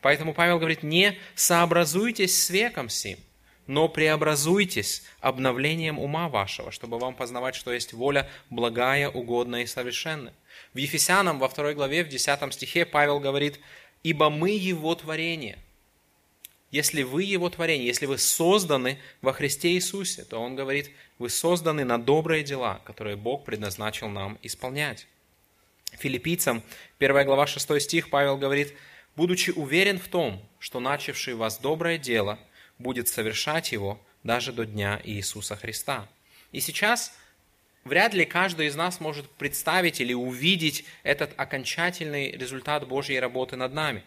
Поэтому 0.00 0.32
Павел 0.32 0.58
говорит, 0.58 0.82
не 0.82 1.18
сообразуйтесь 1.34 2.40
с 2.40 2.50
веком 2.50 2.88
сим, 2.88 3.18
но 3.66 3.88
преобразуйтесь 3.88 5.02
обновлением 5.20 5.98
ума 5.98 6.28
вашего, 6.28 6.70
чтобы 6.70 6.98
вам 6.98 7.14
познавать, 7.14 7.54
что 7.54 7.72
есть 7.72 7.92
воля 7.92 8.28
благая, 8.48 9.08
угодная 9.08 9.62
и 9.62 9.66
совершенная. 9.66 10.34
В 10.72 10.78
Ефесянам 10.78 11.38
во 11.38 11.48
второй 11.48 11.74
главе, 11.74 12.04
в 12.04 12.08
10 12.08 12.54
стихе 12.54 12.86
Павел 12.86 13.18
говорит, 13.18 13.58
«Ибо 14.04 14.30
мы 14.30 14.50
Его 14.50 14.94
творение, 14.94 15.58
если 16.70 17.02
вы 17.02 17.22
Его 17.22 17.48
творение, 17.48 17.86
если 17.86 18.06
вы 18.06 18.18
созданы 18.18 18.98
во 19.22 19.32
Христе 19.32 19.72
Иисусе, 19.72 20.24
то 20.24 20.38
Он 20.38 20.54
говорит, 20.54 20.90
вы 21.18 21.30
созданы 21.30 21.84
на 21.84 21.98
добрые 21.98 22.44
дела, 22.44 22.80
которые 22.84 23.16
Бог 23.16 23.44
предназначил 23.44 24.08
нам 24.08 24.38
исполнять. 24.42 25.06
Филиппийцам, 25.92 26.62
1 26.98 27.24
глава 27.24 27.46
6 27.46 27.80
стих, 27.80 28.10
Павел 28.10 28.36
говорит, 28.36 28.74
«Будучи 29.16 29.50
уверен 29.50 29.98
в 29.98 30.08
том, 30.08 30.46
что 30.58 30.78
начавший 30.78 31.34
вас 31.34 31.58
доброе 31.58 31.96
дело 31.96 32.38
будет 32.78 33.08
совершать 33.08 33.72
его 33.72 33.98
даже 34.22 34.52
до 34.52 34.66
дня 34.66 35.00
Иисуса 35.04 35.56
Христа». 35.56 36.06
И 36.52 36.60
сейчас 36.60 37.16
вряд 37.84 38.12
ли 38.12 38.26
каждый 38.26 38.66
из 38.66 38.76
нас 38.76 39.00
может 39.00 39.28
представить 39.30 40.02
или 40.02 40.12
увидеть 40.12 40.84
этот 41.02 41.32
окончательный 41.38 42.30
результат 42.32 42.86
Божьей 42.86 43.18
работы 43.18 43.56
над 43.56 43.72
нами. 43.72 44.04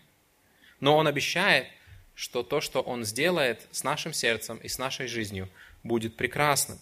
Но 0.80 0.96
Он 0.96 1.08
обещает– 1.08 1.65
что 2.22 2.44
то, 2.44 2.62
что 2.62 2.82
Он 2.82 3.04
сделает 3.04 3.68
с 3.72 3.84
нашим 3.84 4.13
сердцем 4.13 4.58
и 4.58 4.68
с 4.68 4.78
нашей 4.78 5.08
жизнью, 5.08 5.50
будет 5.82 6.16
прекрасным. 6.16 6.78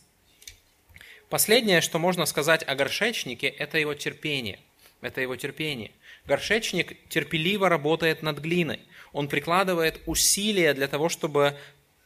Последнее, 1.30 1.80
что 1.80 1.98
можно 1.98 2.26
сказать 2.26 2.62
о 2.68 2.76
горшечнике, 2.76 3.48
это 3.48 3.78
его 3.78 3.94
терпение. 3.94 4.60
Это 5.00 5.22
его 5.22 5.38
терпение. 5.38 5.92
Горшечник 6.26 7.08
терпеливо 7.08 7.70
работает 7.70 8.22
над 8.22 8.40
глиной. 8.40 8.82
Он 9.14 9.30
прикладывает 9.30 10.02
усилия 10.08 10.74
для 10.74 10.90
того, 10.90 11.08
чтобы 11.08 11.58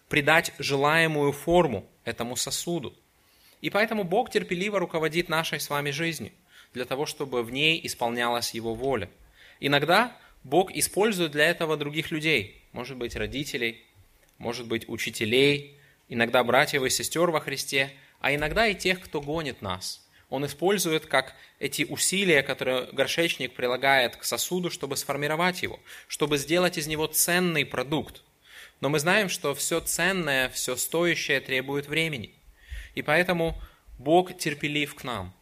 придать 0.09 0.53
желаемую 0.59 1.31
форму 1.31 1.89
этому 2.05 2.35
сосуду. 2.35 2.95
И 3.61 3.71
поэтому 3.71 4.03
Бог 4.03 4.29
терпеливо 4.29 4.77
руководит 4.77 5.27
нашей 5.27 5.59
с 5.59 5.71
вами 5.71 5.89
жизнью, 5.89 6.33
для 6.75 6.85
того, 6.85 7.07
чтобы 7.07 7.41
в 7.41 7.51
ней 7.51 7.81
исполнялась 7.83 8.53
Его 8.53 8.75
воля. 8.75 9.09
Иногда 9.59 10.15
Бог 10.43 10.69
использует 10.71 11.31
для 11.31 11.45
этого 11.45 11.77
других 11.77 12.11
людей, 12.11 12.62
может 12.73 12.97
быть, 12.97 13.15
родителей, 13.15 13.85
может 14.37 14.67
быть, 14.67 14.89
учителей, 14.89 15.77
иногда 16.09 16.43
братьев 16.43 16.83
и 16.83 16.89
сестер 16.89 17.29
во 17.29 17.39
Христе, 17.39 17.91
а 18.19 18.35
иногда 18.35 18.67
и 18.67 18.75
тех, 18.75 18.99
кто 18.99 19.21
гонит 19.21 19.61
нас. 19.61 20.05
Он 20.29 20.45
использует 20.45 21.05
как 21.05 21.35
эти 21.59 21.83
усилия, 21.83 22.41
которые 22.41 22.87
горшечник 22.91 23.53
прилагает 23.53 24.15
к 24.15 24.23
сосуду, 24.23 24.71
чтобы 24.71 24.97
сформировать 24.97 25.61
его, 25.61 25.79
чтобы 26.07 26.37
сделать 26.37 26.77
из 26.77 26.87
него 26.87 27.05
ценный 27.05 27.65
продукт. 27.65 28.23
Но 28.81 28.89
мы 28.89 28.99
знаем, 28.99 29.29
что 29.29 29.53
все 29.53 29.79
ценное, 29.79 30.49
все 30.49 30.75
стоящее 30.75 31.39
требует 31.39 31.87
времени. 31.87 32.33
И 32.95 33.01
поэтому 33.01 33.61
Бог 33.99 34.35
терпелив 34.35 34.95
к 34.95 35.03
нам. 35.03 35.33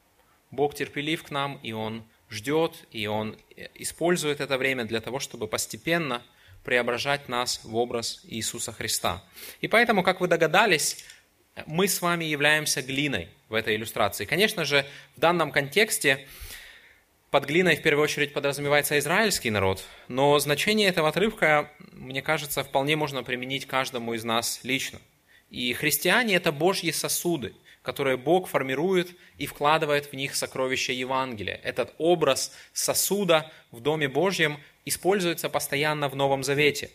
Бог 0.52 0.76
терпелив 0.76 1.24
к 1.24 1.32
нам, 1.32 1.60
и 1.64 1.72
Он 1.72 2.04
ждет, 2.30 2.86
и 2.92 3.08
Он 3.08 3.38
использует 3.76 4.42
это 4.42 4.58
время 4.58 4.84
для 4.84 5.00
того, 5.00 5.20
чтобы 5.20 5.48
постепенно 5.48 6.22
преображать 6.64 7.30
нас 7.30 7.62
в 7.64 7.76
образ 7.76 8.22
Иисуса 8.24 8.72
Христа. 8.72 9.24
И 9.62 9.68
поэтому, 9.68 10.04
как 10.04 10.22
вы 10.22 10.28
догадались, 10.28 11.04
мы 11.66 11.88
с 11.88 12.02
вами 12.02 12.26
являемся 12.26 12.82
глиной 12.82 13.30
в 13.50 13.54
этой 13.54 13.76
иллюстрации. 13.76 14.26
Конечно 14.26 14.66
же, 14.66 14.86
в 15.16 15.20
данном 15.20 15.52
контексте 15.52 16.28
под 17.30 17.46
глиной 17.46 17.78
в 17.78 17.82
первую 17.82 18.04
очередь 18.04 18.34
подразумевается 18.34 19.00
израильский 19.00 19.52
народ, 19.52 19.84
но 20.08 20.38
значение 20.40 20.90
этого 20.90 21.10
отрывка, 21.10 21.72
мне 21.94 22.22
кажется, 22.22 22.64
вполне 22.64 22.96
можно 22.96 23.24
применить 23.24 23.66
каждому 23.66 24.14
из 24.14 24.24
нас 24.24 24.60
лично. 24.64 25.00
И 25.50 25.74
христиане– 25.74 26.36
это 26.36 26.52
Божьи 26.52 26.92
сосуды, 26.92 27.54
которые 27.82 28.18
Бог 28.18 28.48
формирует 28.48 29.10
и 29.38 29.46
вкладывает 29.46 30.12
в 30.12 30.14
них 30.14 30.36
сокровища 30.36 30.94
Евангелия. 30.94 31.60
Этот 31.64 31.94
образ 31.98 32.54
сосуда 32.74 33.52
в 33.72 33.80
Доме 33.80 34.08
Божьем 34.08 34.60
используется 34.86 35.50
постоянно 35.50 36.10
в 36.10 36.16
Новом 36.16 36.44
Завете. 36.44 36.90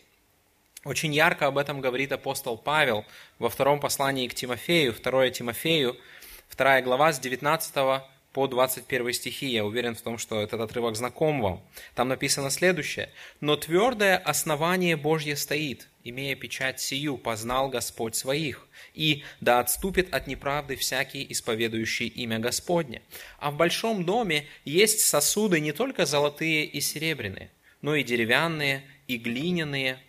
Очень 0.83 1.13
ярко 1.13 1.47
об 1.47 1.57
этом 1.57 1.81
говорит 1.81 2.11
апостол 2.11 2.57
Павел 2.57 3.05
во 3.39 3.49
втором 3.49 3.79
послании 3.79 4.27
к 4.27 4.33
Тимофею, 4.33 4.93
2 4.93 5.29
Тимофею, 5.31 5.97
2 6.55 6.81
глава 6.81 7.11
с 7.11 7.19
19 7.19 8.03
по 8.37 8.47
21 8.47 9.13
стихи. 9.13 9.47
Я 9.47 9.65
уверен 9.65 9.95
в 9.95 10.01
том, 10.01 10.17
что 10.17 10.39
этот 10.39 10.61
отрывок 10.61 10.95
знаком 10.95 11.41
вам. 11.41 11.61
Там 11.95 12.07
написано 12.07 12.51
следующее. 12.51 13.09
«Но 13.41 13.55
твердое 13.55 14.15
основание 14.15 14.95
Божье 14.95 15.35
стоит, 15.35 15.87
имея 16.03 16.35
печать 16.35 16.79
сию, 16.79 17.17
познал 17.17 17.69
Господь 17.69 18.15
своих, 18.15 18.67
и 18.93 19.23
да 19.41 19.59
отступит 19.59 20.13
от 20.13 20.27
неправды 20.27 20.75
всякий, 20.75 21.25
исповедующий 21.27 22.07
имя 22.07 22.39
Господне. 22.39 23.01
А 23.39 23.49
в 23.49 23.57
большом 23.57 24.05
доме 24.05 24.45
есть 24.65 24.99
сосуды 25.01 25.59
не 25.59 25.71
только 25.71 26.05
золотые 26.05 26.65
и 26.65 26.79
серебряные, 26.79 27.49
но 27.81 27.95
и 27.95 28.03
деревянные, 28.03 28.83
и 29.07 29.17
глиняные, 29.17 29.99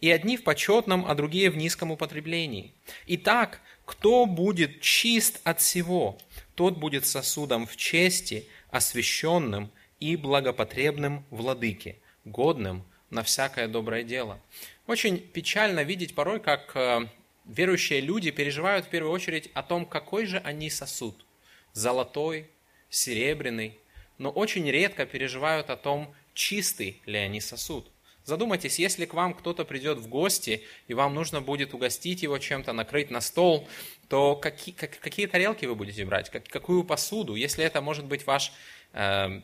и 0.00 0.10
одни 0.10 0.36
в 0.36 0.44
почетном, 0.44 1.04
а 1.06 1.14
другие 1.14 1.50
в 1.50 1.56
низком 1.56 1.90
употреблении. 1.90 2.72
Итак, 3.06 3.60
кто 3.84 4.26
будет 4.26 4.80
чист 4.80 5.40
от 5.44 5.60
всего, 5.60 6.18
тот 6.54 6.78
будет 6.78 7.06
сосудом 7.06 7.66
в 7.66 7.76
чести, 7.76 8.46
освященным 8.70 9.70
и 9.98 10.16
благопотребным 10.16 11.24
владыке, 11.30 11.96
годным 12.24 12.84
на 13.10 13.22
всякое 13.22 13.68
доброе 13.68 14.04
дело. 14.04 14.40
Очень 14.86 15.18
печально 15.18 15.82
видеть 15.82 16.14
порой, 16.14 16.40
как 16.40 16.72
э, 16.74 17.06
верующие 17.44 18.00
люди 18.00 18.30
переживают 18.30 18.86
в 18.86 18.88
первую 18.88 19.12
очередь 19.12 19.50
о 19.54 19.62
том, 19.62 19.84
какой 19.84 20.26
же 20.26 20.38
они 20.38 20.70
сосуд. 20.70 21.26
Золотой, 21.72 22.48
серебряный, 22.88 23.78
но 24.18 24.30
очень 24.30 24.68
редко 24.70 25.06
переживают 25.06 25.70
о 25.70 25.76
том, 25.76 26.14
чистый 26.34 27.00
ли 27.06 27.18
они 27.18 27.40
сосуд. 27.40 27.90
Задумайтесь, 28.24 28.78
если 28.78 29.06
к 29.06 29.14
вам 29.14 29.34
кто-то 29.34 29.64
придет 29.64 29.98
в 29.98 30.08
гости, 30.08 30.62
и 30.88 30.94
вам 30.94 31.14
нужно 31.14 31.40
будет 31.40 31.74
угостить 31.74 32.22
его 32.22 32.38
чем-то, 32.38 32.72
накрыть 32.72 33.10
на 33.10 33.20
стол, 33.20 33.66
то 34.08 34.36
какие, 34.36 34.74
как, 34.74 34.98
какие 35.00 35.26
тарелки 35.26 35.66
вы 35.66 35.74
будете 35.74 36.04
брать, 36.04 36.30
как, 36.30 36.46
какую 36.46 36.84
посуду? 36.84 37.34
Если 37.34 37.64
это 37.64 37.80
может 37.80 38.04
быть 38.04 38.26
ваш 38.26 38.52
э, 38.92 39.40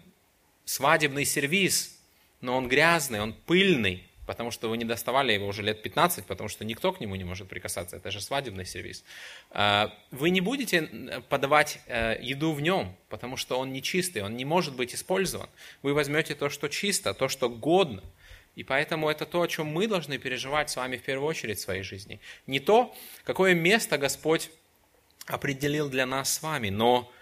свадебный 0.64 1.25
сервиз, 1.25 1.99
но 2.40 2.57
он 2.57 2.69
грязный, 2.69 3.21
он 3.21 3.33
пыльный, 3.33 4.07
потому 4.26 4.50
что 4.50 4.68
вы 4.68 4.76
не 4.76 4.85
доставали 4.85 5.33
его 5.33 5.47
уже 5.47 5.62
лет 5.62 5.83
15, 5.83 6.26
потому 6.26 6.49
что 6.49 6.64
никто 6.64 6.92
к 6.92 7.00
нему 7.00 7.14
не 7.16 7.25
может 7.25 7.49
прикасаться, 7.49 7.97
это 7.97 8.11
же 8.11 8.21
свадебный 8.21 8.66
сервис. 8.66 9.04
Э, 9.50 9.88
вы 10.11 10.30
не 10.30 10.40
будете 10.40 11.23
подавать 11.28 11.80
э, 11.87 12.18
еду 12.21 12.52
в 12.52 12.61
нем, 12.61 12.97
потому 13.09 13.37
что 13.37 13.59
он 13.59 13.73
нечистый, 13.73 14.23
он 14.23 14.37
не 14.37 14.45
может 14.45 14.76
быть 14.76 14.95
использован. 14.95 15.49
Вы 15.83 15.95
возьмете 15.95 16.35
то, 16.35 16.50
что 16.50 16.68
чисто, 16.68 17.14
то, 17.14 17.28
что 17.28 17.49
годно– 17.49 18.02
и 18.56 18.64
поэтому 18.64 19.11
это 19.11 19.26
то, 19.26 19.42
о 19.42 19.49
чем 19.49 19.66
мы 19.66 19.87
должны 19.87 20.18
переживать 20.18 20.71
с 20.71 20.76
вами 20.76 20.97
в 20.97 21.02
первую 21.02 21.28
очередь 21.28 21.59
в 21.59 21.61
своей 21.61 21.83
жизни. 21.83 22.21
Не 22.47 22.59
то, 22.59 22.97
какое 23.25 23.54
место 23.54 23.99
Господь 23.99 24.50
определил 25.26 25.90
для 25.90 26.06
нас 26.06 26.33
с 26.33 26.42
вами, 26.42 26.71
но 26.71 27.12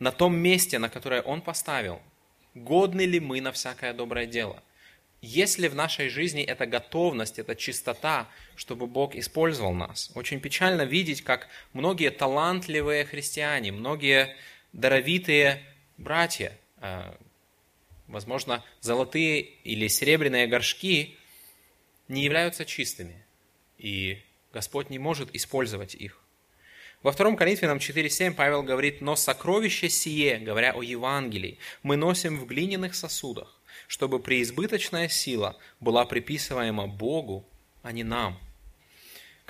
на 0.00 0.10
том 0.10 0.36
месте, 0.36 0.80
на 0.80 0.88
которое 0.88 1.22
Он 1.22 1.42
поставил, 1.42 2.02
годны 2.54 3.02
ли 3.02 3.20
мы 3.20 3.40
на 3.40 3.52
всякое 3.52 3.94
доброе 3.94 4.26
дело. 4.26 4.62
Есть 5.22 5.58
ли 5.58 5.68
в 5.68 5.74
нашей 5.74 6.08
жизни 6.08 6.42
эта 6.42 6.64
готовность, 6.64 7.38
эта 7.38 7.54
чистота, 7.54 8.28
чтобы 8.56 8.86
Бог 8.86 9.14
использовал 9.14 9.74
нас? 9.74 10.10
Очень 10.14 10.40
печально 10.40 10.82
видеть, 10.82 11.22
как 11.22 11.48
многие 11.74 12.10
талантливые 12.10 13.04
христиане, 13.04 13.70
многие 13.70 14.34
даровитые 14.72 15.62
братья, 15.98 16.56
э, 16.80 17.12
возможно, 18.06 18.64
золотые 18.80 19.40
или 19.40 19.88
серебряные 19.88 20.46
горшки 20.46 21.18
не 22.08 22.24
являются 22.24 22.64
чистыми, 22.64 23.22
и 23.76 24.22
Господь 24.54 24.88
не 24.88 24.98
может 24.98 25.34
использовать 25.34 25.94
их. 25.94 26.20
Во 27.02 27.12
2 27.12 27.36
Коринфянам 27.36 27.78
4.7 27.78 28.34
Павел 28.34 28.62
говорит, 28.62 29.00
«Но 29.00 29.16
сокровище 29.16 29.88
сие, 29.88 30.38
говоря 30.38 30.72
о 30.72 30.82
Евангелии, 30.82 31.58
мы 31.82 31.96
носим 31.96 32.38
в 32.38 32.46
глиняных 32.46 32.94
сосудах, 32.94 33.59
чтобы 33.88 34.20
преизбыточная 34.20 35.08
сила 35.08 35.56
была 35.80 36.04
приписываема 36.04 36.86
Богу, 36.86 37.46
а 37.82 37.92
не 37.92 38.04
нам». 38.04 38.38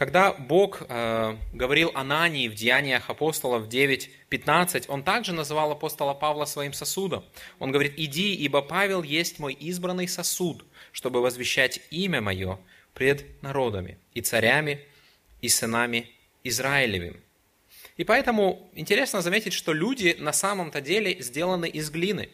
Когда 0.01 0.33
Бог 0.33 0.81
э, 0.89 1.37
говорил 1.53 1.91
о 1.93 2.05
Нании 2.05 2.49
в 2.49 2.55
Деяниях 2.55 3.11
апостолов 3.11 3.69
9.15, 3.69 4.87
Он 4.89 5.03
также 5.03 5.35
называл 5.35 5.73
апостола 5.73 6.15
Павла 6.15 6.47
своим 6.47 6.73
сосудом. 6.73 7.23
Он 7.59 7.71
говорит, 7.71 7.93
«Иди, 7.99 8.35
ибо 8.35 8.63
Павел 8.63 9.03
есть 9.03 9.39
мой 9.39 9.53
избранный 9.53 10.09
сосуд, 10.09 10.65
чтобы 10.93 11.21
возвещать 11.21 11.83
имя 11.91 12.23
мое 12.23 12.59
пред 12.95 13.43
народами 13.43 13.99
и 14.15 14.23
царями 14.23 14.81
и 15.43 15.51
сынами 15.51 16.09
Израилевым». 16.45 17.21
И 17.99 18.05
поэтому 18.05 18.71
интересно 18.75 19.21
заметить, 19.21 19.53
что 19.53 19.75
люди 19.75 20.17
на 20.19 20.33
самом-то 20.33 20.81
деле 20.81 21.21
сделаны 21.21 21.69
из 21.69 21.91
глины. 21.91 22.31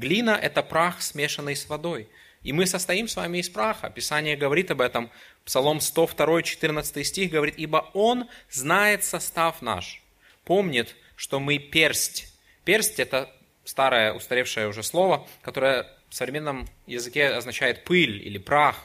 Глина– 0.00 0.30
это 0.42 0.62
прах, 0.62 1.02
смешанный 1.02 1.54
с 1.54 1.68
водой– 1.68 2.08
и 2.42 2.52
мы 2.52 2.66
состоим 2.66 3.06
с 3.06 3.16
вами 3.16 3.38
из 3.38 3.50
праха. 3.50 3.90
Писание 3.90 4.36
говорит 4.36 4.70
об 4.70 4.80
этом. 4.80 5.10
Псалом 5.44 5.80
102, 5.80 6.42
14 6.42 7.06
стих 7.06 7.30
говорит, 7.30 7.54
«Ибо 7.58 7.90
Он 7.92 8.28
знает 8.50 9.04
состав 9.04 9.60
наш, 9.62 10.02
помнит, 10.44 10.96
что 11.16 11.38
мы 11.38 11.58
персть». 11.58 12.32
Персть– 12.64 12.98
это 12.98 13.30
старое, 13.64 14.14
устаревшее 14.14 14.68
уже 14.68 14.82
слово, 14.82 15.26
которое 15.42 15.86
в 16.08 16.14
современном 16.14 16.66
языке 16.86 17.28
означает 17.28 17.84
пыль 17.84 18.26
или 18.26 18.38
прах. 18.38 18.76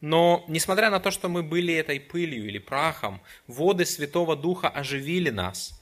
Но, 0.00 0.44
несмотря 0.46 0.90
на 0.90 1.00
то, 1.00 1.10
что 1.10 1.28
мы 1.28 1.42
были 1.42 1.74
этой 1.74 1.98
пылью 1.98 2.46
или 2.46 2.58
прахом, 2.58 3.20
воды 3.46 3.84
Святого 3.84 4.36
Духа 4.36 4.68
оживили 4.68 5.30
нас 5.30 5.80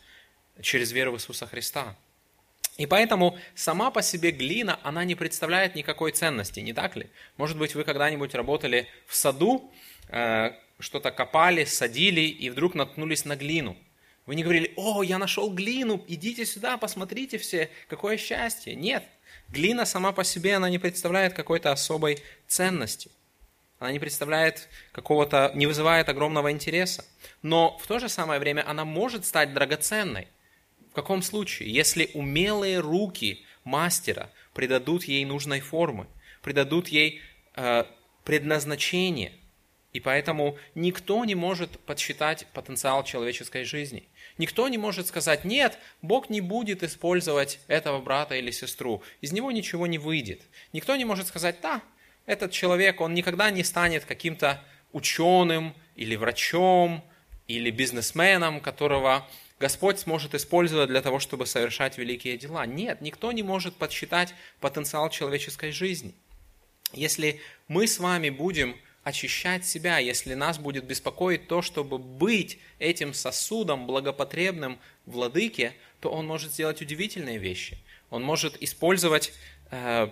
через 0.63 0.93
веру 0.93 1.13
в 1.13 1.17
Иисуса 1.17 1.47
Христа. 1.47 1.97
И 2.77 2.87
поэтому 2.87 3.39
сама 3.55 3.91
по 3.91 4.03
себе 4.03 4.33
глина, 4.33 4.81
она 4.83 5.05
не 5.05 5.15
представляет 5.15 5.77
никакой 5.77 6.11
ценности, 6.11 6.59
не 6.61 6.73
так 6.73 6.97
ли? 6.97 7.09
Может 7.37 7.57
быть, 7.57 7.75
вы 7.75 7.85
когда-нибудь 7.85 8.35
работали 8.35 8.89
в 9.07 9.15
саду, 9.15 9.73
э, 10.09 10.51
что-то 10.81 11.13
копали, 11.13 11.65
садили 11.65 12.23
и 12.23 12.51
вдруг 12.51 12.75
наткнулись 12.75 13.25
на 13.25 13.37
глину. 13.37 13.77
Вы 14.27 14.35
не 14.35 14.43
говорили, 14.43 14.73
о, 14.77 15.03
я 15.03 15.19
нашел 15.19 15.51
глину, 15.51 16.05
идите 16.09 16.45
сюда, 16.47 16.77
посмотрите 16.77 17.39
все, 17.39 17.71
какое 17.89 18.17
счастье. 18.17 18.75
Нет, 18.75 19.05
глина 19.49 19.85
сама 19.85 20.13
по 20.13 20.25
себе, 20.25 20.57
она 20.57 20.69
не 20.69 20.79
представляет 20.79 21.35
какой-то 21.35 21.71
особой 21.71 22.23
ценности. 22.49 23.11
Она 23.79 23.93
не 23.93 23.99
представляет 23.99 24.69
какого-то, 24.93 25.53
не 25.55 25.67
вызывает 25.67 26.09
огромного 26.09 26.51
интереса. 26.51 27.05
Но 27.43 27.77
в 27.79 27.87
то 27.87 27.99
же 27.99 28.09
самое 28.09 28.41
время 28.41 28.69
она 28.69 28.85
может 28.85 29.27
стать 29.27 29.53
драгоценной. 29.53 30.29
В 30.95 30.97
каком 30.97 31.23
случае? 31.23 31.75
Если 31.75 32.09
умелые 32.15 32.79
руки 32.79 33.45
мастера 33.65 34.31
придадут 34.53 35.03
ей 35.03 35.25
нужной 35.25 35.59
формы, 35.59 36.07
придадут 36.41 36.87
ей 36.87 37.21
э, 37.57 37.83
предназначение. 38.23 39.33
И 39.93 39.99
поэтому 39.99 40.57
никто 40.77 41.25
не 41.25 41.35
может 41.35 41.81
подсчитать 41.81 42.47
потенциал 42.53 43.03
человеческой 43.03 43.65
жизни. 43.65 44.05
Никто 44.39 44.69
не 44.69 44.79
может 44.79 45.09
сказать, 45.09 45.45
нет, 45.45 45.81
Бог 46.01 46.31
не 46.31 46.41
будет 46.41 46.85
использовать 46.85 47.59
этого 47.67 48.01
брата 48.01 48.37
или 48.37 48.53
сестру, 48.53 49.03
из 49.21 49.33
него 49.33 49.51
ничего 49.51 49.89
не 49.89 49.99
выйдет. 49.99 50.43
Никто 50.73 50.95
не 50.95 51.05
может 51.05 51.27
сказать, 51.27 51.57
да, 51.61 51.83
этот 52.25 52.53
человек, 52.53 53.01
он 53.01 53.15
никогда 53.15 53.51
не 53.51 53.65
станет 53.65 54.05
каким-то 54.05 54.63
ученым 54.93 55.75
или 55.97 56.15
врачом 56.15 57.05
или 57.49 57.73
бизнесменом, 57.73 58.61
которого 58.61 59.29
Господь 59.64 59.98
сможет 59.98 60.35
использовать 60.35 60.90
для 60.90 61.00
того, 61.00 61.18
чтобы 61.20 61.46
совершать 61.46 61.96
великие 61.96 62.37
дела. 62.37 62.66
Нет, 62.66 63.00
никто 63.00 63.33
не 63.33 63.42
может 63.42 63.74
подсчитать 63.77 64.35
потенциал 64.61 65.09
человеческой 65.09 65.70
жизни. 65.70 66.14
Если 66.92 67.40
мы 67.66 67.87
с 67.87 67.98
вами 67.98 68.29
будем 68.29 68.77
очищать 69.05 69.64
себя, 69.64 69.96
если 69.96 70.35
нас 70.35 70.59
будет 70.59 70.85
беспокоить 70.85 71.48
то, 71.48 71.62
чтобы 71.62 71.96
быть 71.96 72.59
этим 72.79 73.14
сосудом 73.14 73.87
благопотребным 73.87 74.79
владыке, 75.07 75.72
то 76.00 76.11
он 76.11 76.27
может 76.27 76.53
сделать 76.53 76.83
удивительные 76.83 77.38
вещи. 77.38 77.79
Он 78.11 78.22
может 78.22 78.62
использовать 78.62 79.33
э, 79.70 80.11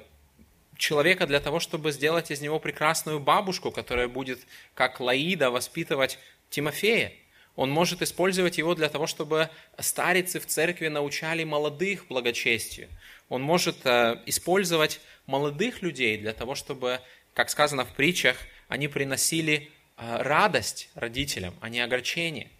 человека 0.78 1.26
для 1.26 1.40
того, 1.40 1.60
чтобы 1.60 1.92
сделать 1.92 2.30
из 2.30 2.40
него 2.40 2.58
прекрасную 2.58 3.20
бабушку, 3.20 3.70
которая 3.70 4.08
будет, 4.08 4.40
как 4.72 4.98
Лаида, 4.98 5.50
воспитывать 5.50 6.18
Тимофея. 6.48 7.12
Он 7.56 7.70
может 7.70 8.00
использовать 8.00 8.58
его 8.58 8.74
для 8.74 8.88
того, 8.88 9.06
чтобы 9.06 9.50
старицы 9.78 10.40
в 10.40 10.46
церкви 10.46 10.88
научали 10.88 11.44
молодых 11.44 12.06
благочестию. 12.08 12.88
Он 13.28 13.42
может 13.42 13.84
э, 13.84 14.20
использовать 14.26 15.00
молодых 15.26 15.82
людей 15.82 16.16
для 16.16 16.32
того, 16.32 16.54
чтобы, 16.54 17.00
как 17.34 17.50
сказано 17.50 17.84
в 17.84 17.92
притчах, 17.92 18.36
они 18.68 18.88
приносили 18.88 19.70
э, 19.96 20.16
радость 20.22 20.88
родителям, 20.94 21.54
а 21.60 21.68
не 21.68 21.80
огорчение. 21.80 22.50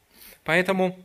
Поэтому 0.45 0.99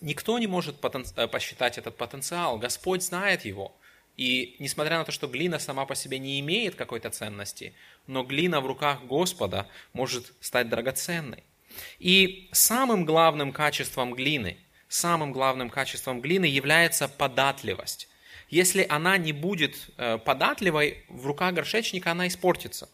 никто 0.00 0.38
не 0.38 0.48
может 0.48 0.76
э, 0.82 1.28
посчитать 1.28 1.78
этот 1.78 1.96
потенциал. 1.96 2.58
Господь 2.58 3.02
знает 3.02 3.44
его. 3.44 3.76
И 4.16 4.56
несмотря 4.58 4.98
на 4.98 5.04
то, 5.04 5.12
что 5.12 5.26
глина 5.26 5.58
сама 5.58 5.86
по 5.86 5.94
себе 5.94 6.18
не 6.18 6.40
имеет 6.40 6.74
какой-то 6.74 7.10
ценности, 7.10 7.74
но 8.06 8.22
глина 8.22 8.60
в 8.60 8.66
руках 8.66 9.02
Господа 9.04 9.68
может 9.92 10.32
стать 10.40 10.68
драгоценной. 10.68 11.42
И 11.98 12.48
самым 12.52 13.04
главным 13.04 13.52
качеством 13.52 14.14
глины, 14.14 14.56
самым 14.88 15.32
главным 15.32 15.70
качеством 15.70 16.20
глины 16.20 16.44
является 16.44 17.08
податливость. 17.08 18.08
Если 18.48 18.86
она 18.88 19.16
не 19.16 19.32
будет 19.32 19.76
э, 19.96 20.18
податливой, 20.18 21.04
в 21.08 21.26
руках 21.26 21.54
горшечника 21.54 22.12
она 22.12 22.28
испортится. 22.28 22.88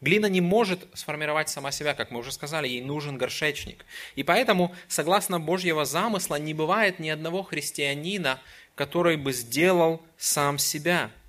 Глина 0.00 0.26
не 0.26 0.40
может 0.40 0.86
сформировать 0.94 1.50
сама 1.50 1.70
себя, 1.72 1.94
как 1.94 2.10
мы 2.10 2.20
уже 2.20 2.32
сказали, 2.32 2.66
ей 2.66 2.80
нужен 2.80 3.18
горшечник. 3.18 3.84
И 4.14 4.22
поэтому, 4.22 4.74
согласно 4.88 5.38
Божьего 5.38 5.84
замысла, 5.84 6.36
не 6.36 6.54
бывает 6.54 6.98
ни 6.98 7.10
одного 7.10 7.42
христианина, 7.42 8.40
который 8.74 9.16
бы 9.16 9.32
сделал 9.32 10.02
сам 10.16 10.58
себя– 10.58 11.10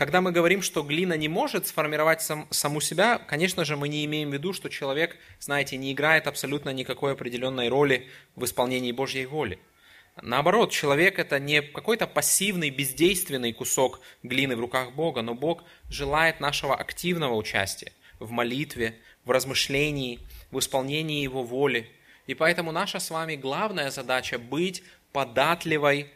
когда 0.00 0.22
мы 0.22 0.32
говорим, 0.32 0.62
что 0.62 0.82
глина 0.82 1.12
не 1.12 1.28
может 1.28 1.66
сформировать 1.66 2.22
сам, 2.22 2.46
саму 2.50 2.80
себя, 2.80 3.18
конечно 3.18 3.66
же, 3.66 3.76
мы 3.76 3.86
не 3.86 4.02
имеем 4.06 4.30
в 4.30 4.32
виду, 4.32 4.54
что 4.54 4.70
человек, 4.70 5.18
знаете, 5.40 5.76
не 5.76 5.92
играет 5.92 6.26
абсолютно 6.26 6.70
никакой 6.70 7.12
определенной 7.12 7.68
роли 7.68 8.08
в 8.34 8.46
исполнении 8.46 8.92
Божьей 8.92 9.26
воли. 9.26 9.58
Наоборот, 10.22 10.70
человек 10.70 11.18
это 11.18 11.38
не 11.38 11.60
какой-то 11.60 12.06
пассивный, 12.06 12.70
бездейственный 12.70 13.52
кусок 13.52 14.00
глины 14.22 14.56
в 14.56 14.60
руках 14.60 14.92
Бога, 14.92 15.20
но 15.20 15.34
Бог 15.34 15.64
желает 15.90 16.40
нашего 16.40 16.74
активного 16.74 17.34
участия 17.34 17.92
в 18.20 18.30
молитве, 18.30 18.96
в 19.26 19.30
размышлении, 19.30 20.20
в 20.50 20.60
исполнении 20.60 21.22
Его 21.22 21.42
воли. 21.42 21.90
И 22.26 22.32
поэтому 22.32 22.72
наша 22.72 23.00
с 23.00 23.10
вами 23.10 23.36
главная 23.36 23.90
задача 23.90 24.38
быть 24.38 24.82
податливой 25.12 26.10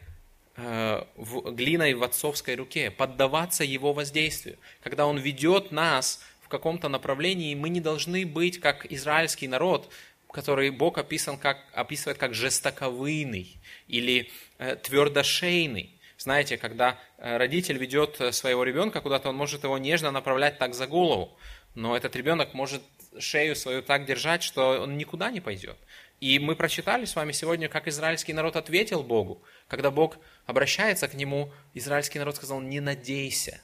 в, 0.57 1.51
глиной 1.51 1.95
в 1.95 2.03
отцовской 2.03 2.55
руке, 2.55 2.89
поддаваться 2.89 3.63
его 3.63 3.91
воздействию. 3.91 4.57
Когда 4.81 5.05
он 5.05 5.17
ведет 5.17 5.71
нас 5.71 6.21
в 6.41 6.47
каком-то 6.47 6.87
направлении, 6.87 7.55
мы 7.55 7.69
не 7.69 7.81
должны 7.81 8.25
быть 8.25 8.59
как 8.59 8.85
израильский 8.91 9.47
народ, 9.47 9.91
который 10.35 10.69
Бог 10.69 10.97
описан 10.97 11.37
как, 11.37 11.57
описывает 11.73 12.17
как 12.17 12.33
жестоковыйный 12.33 13.57
или 13.87 14.29
э, 14.57 14.75
твердошейный. 14.75 15.99
Знаете, 16.17 16.57
когда 16.57 16.99
э, 17.17 17.37
родитель 17.37 17.77
ведет 17.77 18.19
э, 18.19 18.33
своего 18.33 18.65
ребенка 18.65 18.99
куда-то, 18.99 19.29
он 19.29 19.37
может 19.37 19.63
его 19.63 19.77
нежно 19.77 20.11
направлять 20.11 20.57
так 20.57 20.75
за 20.75 20.87
голову, 20.87 21.37
но 21.73 21.95
этот 21.95 22.15
ребенок 22.17 22.53
может 22.53 22.81
шею 23.17 23.55
свою 23.55 23.81
так 23.81 24.05
держать, 24.05 24.43
что 24.43 24.81
он 24.81 24.97
никуда 24.97 25.31
не 25.31 25.39
пойдет. 25.39 25.77
И 26.25 26.39
мы 26.39 26.55
прочитали 26.55 27.05
с 27.05 27.15
вами 27.15 27.33
сегодня, 27.33 27.69
как 27.69 27.87
израильский 27.87 28.33
народ 28.33 28.55
ответил 28.55 29.03
Богу. 29.03 29.43
Когда 29.67 29.91
Бог 29.91 30.17
обращается 30.47 31.07
к 31.07 31.13
нему, 31.13 31.53
израильский 31.75 32.17
народ 32.17 32.35
сказал, 32.35 32.61
не 32.61 32.79
надейся. 32.79 33.61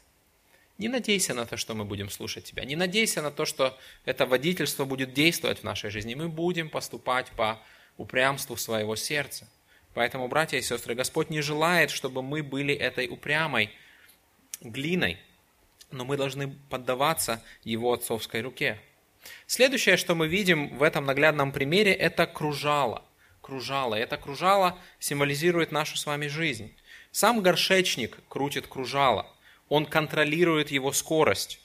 Не 0.78 0.88
надейся 0.88 1.34
на 1.34 1.48
то, 1.48 1.58
что 1.58 1.74
мы 1.74 1.86
будем 1.86 2.12
слушать 2.12 2.44
тебя. 2.44 2.64
Не 2.64 2.76
надейся 2.76 3.24
на 3.24 3.32
то, 3.32 3.46
что 3.46 3.76
это 4.06 4.28
водительство 4.28 4.86
будет 4.86 5.12
действовать 5.12 5.62
в 5.62 5.64
нашей 5.64 5.90
жизни. 5.90 6.14
Мы 6.14 6.30
будем 6.30 6.70
поступать 6.70 7.32
по 7.32 7.60
упрямству 7.98 8.56
своего 8.58 8.96
сердца. 8.96 9.50
Поэтому, 9.96 10.28
братья 10.28 10.60
и 10.60 10.62
сестры, 10.62 10.94
Господь 10.94 11.32
не 11.32 11.42
желает, 11.42 11.90
чтобы 11.90 12.22
мы 12.22 12.44
были 12.44 12.76
этой 12.76 13.08
упрямой 13.08 13.72
глиной, 14.60 15.18
но 15.90 16.06
мы 16.06 16.16
должны 16.16 16.56
поддаваться 16.70 17.44
Его 17.64 17.92
отцовской 17.92 18.42
руке. 18.42 18.80
Следующее, 19.48 19.98
что 19.98 20.16
мы 20.16 20.28
видим 20.28 20.78
в 20.78 20.84
этом 20.84 21.06
наглядном 21.06 21.52
примере, 21.52 21.94
это 21.94 22.26
кружало. 22.26 23.04
Кружало. 23.42 23.96
Это 23.96 24.18
кружало 24.18 24.78
символизирует 25.00 25.72
нашу 25.72 25.98
с 25.98 26.06
вами 26.06 26.28
жизнь. 26.28 26.76
Сам 27.12 27.42
горшечник 27.42 28.18
крутит 28.30 28.68
кружало. 28.68 29.28
Он 29.70 29.86
контролирует 29.86 30.72
его 30.72 30.92
скорость. 30.92 31.60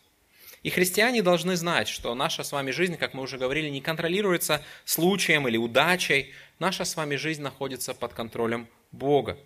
И 0.62 0.70
христиане 0.70 1.22
должны 1.22 1.54
знать, 1.54 1.86
что 1.86 2.14
наша 2.14 2.42
с 2.42 2.50
вами 2.50 2.72
жизнь, 2.72 2.96
как 2.96 3.14
мы 3.14 3.22
уже 3.22 3.38
говорили, 3.38 3.68
не 3.68 3.80
контролируется 3.80 4.62
случаем 4.84 5.46
или 5.46 5.56
удачей. 5.56 6.34
Наша 6.58 6.84
с 6.84 6.96
вами 6.96 7.14
жизнь 7.14 7.42
находится 7.42 7.94
под 7.94 8.14
контролем 8.14 8.66
Бога. 8.90 9.38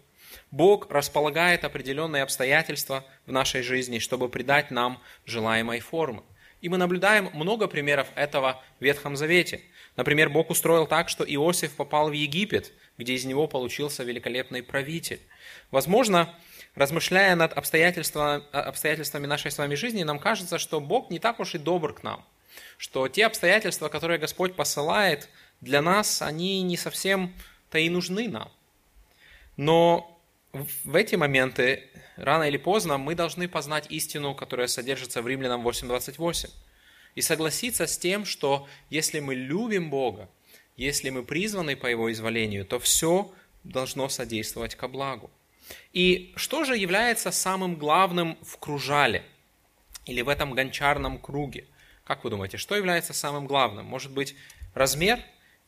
Бог 0.51 0.91
располагает 0.91 1.65
определенные 1.65 2.23
обстоятельства 2.23 3.05
в 3.27 3.33
нашей 3.33 3.63
жизни, 3.63 3.99
чтобы 3.99 4.29
придать 4.29 4.71
нам 4.71 5.03
желаемой 5.27 5.81
формы. 5.81 6.23
И 6.61 6.69
мы 6.69 6.77
наблюдаем 6.77 7.31
много 7.33 7.69
примеров 7.69 8.09
этого 8.15 8.63
в 8.79 8.85
Ветхом 8.85 9.17
Завете. 9.17 9.63
Например, 9.97 10.29
Бог 10.29 10.51
устроил 10.51 10.87
так, 10.87 11.09
что 11.09 11.25
Иосиф 11.25 11.75
попал 11.75 12.11
в 12.11 12.13
Египет, 12.13 12.73
где 12.99 13.15
из 13.15 13.25
него 13.25 13.47
получился 13.47 14.05
великолепный 14.05 14.63
правитель. 14.63 15.21
Возможно, 15.71 16.35
размышляя 16.75 17.35
над 17.35 17.53
обстоятельствами, 17.55 18.43
обстоятельствами 18.53 19.27
нашей 19.27 19.51
с 19.51 19.59
вами 19.59 19.75
жизни, 19.75 20.03
нам 20.03 20.19
кажется, 20.19 20.59
что 20.59 20.81
Бог 20.81 21.11
не 21.11 21.19
так 21.19 21.41
уж 21.41 21.55
и 21.55 21.59
добр 21.59 21.95
к 21.95 22.03
нам, 22.03 22.25
что 22.77 23.09
те 23.09 23.27
обстоятельства, 23.27 23.89
которые 23.89 24.19
Господь 24.19 24.55
посылает 24.55 25.29
для 25.61 25.83
нас, 25.83 26.23
они 26.23 26.63
не 26.63 26.77
совсем-то 26.77 27.79
и 27.79 27.89
нужны 27.89 28.29
нам. 28.29 28.51
Но 29.57 30.20
в 30.53 30.95
эти 30.95 31.15
моменты, 31.15 31.89
рано 32.17 32.45
или 32.45 32.57
поздно, 32.57 32.99
мы 32.99 33.15
должны 33.15 33.49
познать 33.49 33.87
истину, 33.91 34.35
которая 34.35 34.67
содержится 34.67 35.23
в 35.23 35.29
Римлянам 35.29 35.67
8.28, 35.67 36.51
и 37.15 37.23
согласиться 37.23 37.87
с 37.87 37.99
тем, 37.99 38.25
что 38.25 38.69
если 38.89 39.21
мы 39.21 39.35
любим 39.35 39.91
Бога, 39.91 40.29
если 40.77 41.11
мы 41.11 41.23
призваны 41.23 41.77
по 41.77 41.87
Его 41.87 42.11
изволению, 42.11 42.65
то 42.65 42.79
все 42.79 43.33
должно 43.65 44.09
содействовать 44.09 44.75
ко 44.75 44.89
благу. 44.89 45.31
И 45.93 46.33
что 46.37 46.65
же 46.65 46.77
является 46.77 47.31
самым 47.31 47.77
главным 47.77 48.39
в 48.43 48.59
кружале 48.59 49.25
или 50.07 50.23
в 50.23 50.29
этом 50.29 50.53
гончарном 50.53 51.19
круге? 51.19 51.67
Как 52.05 52.25
вы 52.25 52.31
думаете, 52.31 52.57
что 52.57 52.75
является 52.75 53.13
самым 53.13 53.47
главным? 53.47 53.87
Может 53.87 54.13
быть, 54.13 54.35
размер? 54.75 55.21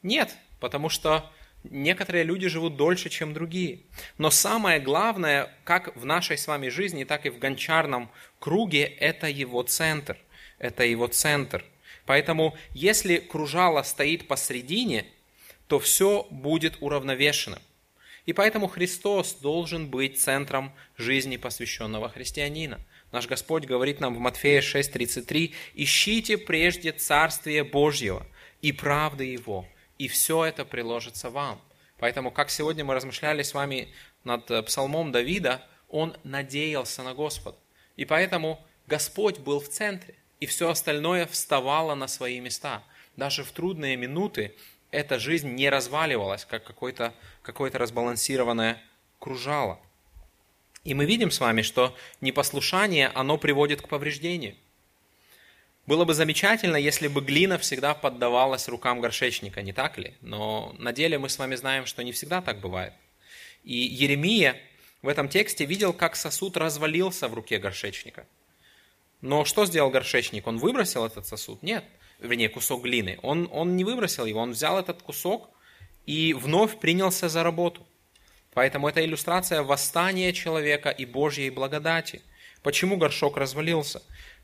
Нет, 0.03 0.35
потому 0.59 0.88
что 0.88 1.31
Некоторые 1.64 2.25
люди 2.25 2.48
живут 2.48 2.77
дольше, 2.77 3.09
чем 3.09 3.33
другие. 3.35 3.81
Но 4.18 4.31
самое 4.31 4.81
главное, 4.81 5.55
как 5.64 5.94
в 5.96 6.05
нашей 6.05 6.37
с 6.37 6.46
вами 6.46 6.68
жизни, 6.68 7.05
так 7.05 7.25
и 7.25 7.31
в 7.31 7.38
гончарном 7.38 8.11
круге, 8.40 8.83
это 8.85 9.29
его 9.29 9.62
центр. 9.62 10.18
Это 10.59 10.85
его 10.85 11.07
центр. 11.07 11.64
Поэтому, 12.05 12.57
если 12.70 13.18
кружало 13.18 13.83
стоит 13.83 14.27
посредине, 14.27 15.07
то 15.68 15.79
все 15.79 16.27
будет 16.31 16.77
уравновешенным. 16.81 17.61
И 18.27 18.33
поэтому 18.33 18.68
Христос 18.68 19.35
должен 19.35 19.88
быть 19.88 20.20
центром 20.20 20.72
жизни 20.96 21.37
посвященного 21.37 22.09
христианина. 22.09 22.81
Наш 23.11 23.27
Господь 23.27 23.64
говорит 23.64 24.01
нам 24.01 24.14
в 24.14 24.18
Матфея 24.18 24.61
6:33, 24.61 25.53
«Ищите 25.75 26.38
прежде 26.38 26.92
Царствие 26.92 27.64
Божьего 27.64 28.27
и 28.62 28.72
правды 28.72 29.25
Его, 29.25 29.66
и 30.03 30.09
все 30.09 30.45
это 30.45 30.65
приложится 30.65 31.31
вам. 31.31 31.62
Поэтому, 31.97 32.33
как 32.33 32.51
сегодня 32.51 32.85
мы 32.85 32.95
размышляли 32.95 33.45
с 33.45 33.55
вами 33.55 33.95
над 34.25 34.51
э, 34.51 34.61
псалмом 34.65 35.12
Давида, 35.12 35.65
он 35.88 36.17
надеялся 36.25 37.05
на 37.05 37.15
Господа. 37.15 37.57
И 37.95 38.05
поэтому 38.05 38.67
Господь 38.88 39.38
был 39.38 39.61
в 39.61 39.69
центре, 39.69 40.17
и 40.41 40.47
все 40.47 40.69
остальное 40.69 41.25
вставало 41.27 41.95
на 41.95 42.09
свои 42.09 42.41
места. 42.41 42.83
Даже 43.17 43.45
в 43.45 43.53
трудные 43.53 43.97
минуты 43.97 44.57
эта 44.91 45.21
жизнь 45.21 45.51
не 45.51 45.71
разваливалась, 45.71 46.45
как 46.47 46.65
какое-то 46.65 47.15
какое 47.43 47.71
разбалансированное 47.71 48.83
кружало. 49.21 49.79
И 50.83 50.95
мы 50.95 51.05
видим 51.05 51.31
с 51.31 51.38
вами, 51.38 51.62
что 51.62 51.97
непослушание, 52.21 53.07
оно 53.15 53.38
приводит 53.38 53.83
к 53.83 53.88
повреждению. 53.88 54.57
Было 55.87 56.05
бы 56.05 56.14
замечательно, 56.14 56.77
если 56.77 57.09
бы 57.09 57.21
глина 57.21 57.59
всегда 57.59 57.95
поддавалась 57.95 58.68
рукам 58.68 59.01
горшечника, 59.01 59.62
не 59.62 59.73
так 59.73 59.99
ли? 59.99 60.14
Но 60.21 60.75
на 60.79 60.92
деле 60.92 61.18
мы 61.18 61.29
с 61.29 61.38
вами 61.38 61.57
знаем, 61.57 61.87
что 61.87 62.05
не 62.05 62.12
всегда 62.12 62.40
так 62.40 62.61
бывает. 62.61 62.92
И 63.64 63.75
Еремия 63.75 64.57
в 65.03 65.09
этом 65.09 65.29
тексте 65.29 65.64
видел, 65.64 65.92
как 65.92 66.14
сосуд 66.14 66.57
развалился 66.57 67.27
в 67.27 67.35
руке 67.35 67.59
горшечника. 67.59 68.27
Но 69.21 69.45
что 69.45 69.66
сделал 69.66 69.90
горшечник? 69.90 70.47
Он 70.47 70.59
выбросил 70.59 71.05
этот 71.05 71.27
сосуд? 71.27 71.62
Нет. 71.62 71.85
Вернее, 72.21 72.49
кусок 72.49 72.83
глины. 72.83 73.18
Он, 73.23 73.49
он 73.51 73.77
не 73.77 73.85
выбросил 73.85 74.25
его, 74.25 74.40
он 74.40 74.53
взял 74.53 74.79
этот 74.79 75.03
кусок 75.03 75.51
и 76.07 76.35
вновь 76.35 76.79
принялся 76.79 77.29
за 77.29 77.42
работу. 77.42 77.85
Поэтому 78.55 78.88
это 78.88 79.05
иллюстрация 79.05 79.62
восстания 79.62 80.33
человека 80.33 80.90
и 80.90 81.05
Божьей 81.05 81.51
благодати. 81.51 82.23
Почему 82.62 82.97
горшок 82.97 83.37
развалился? 83.37 84.03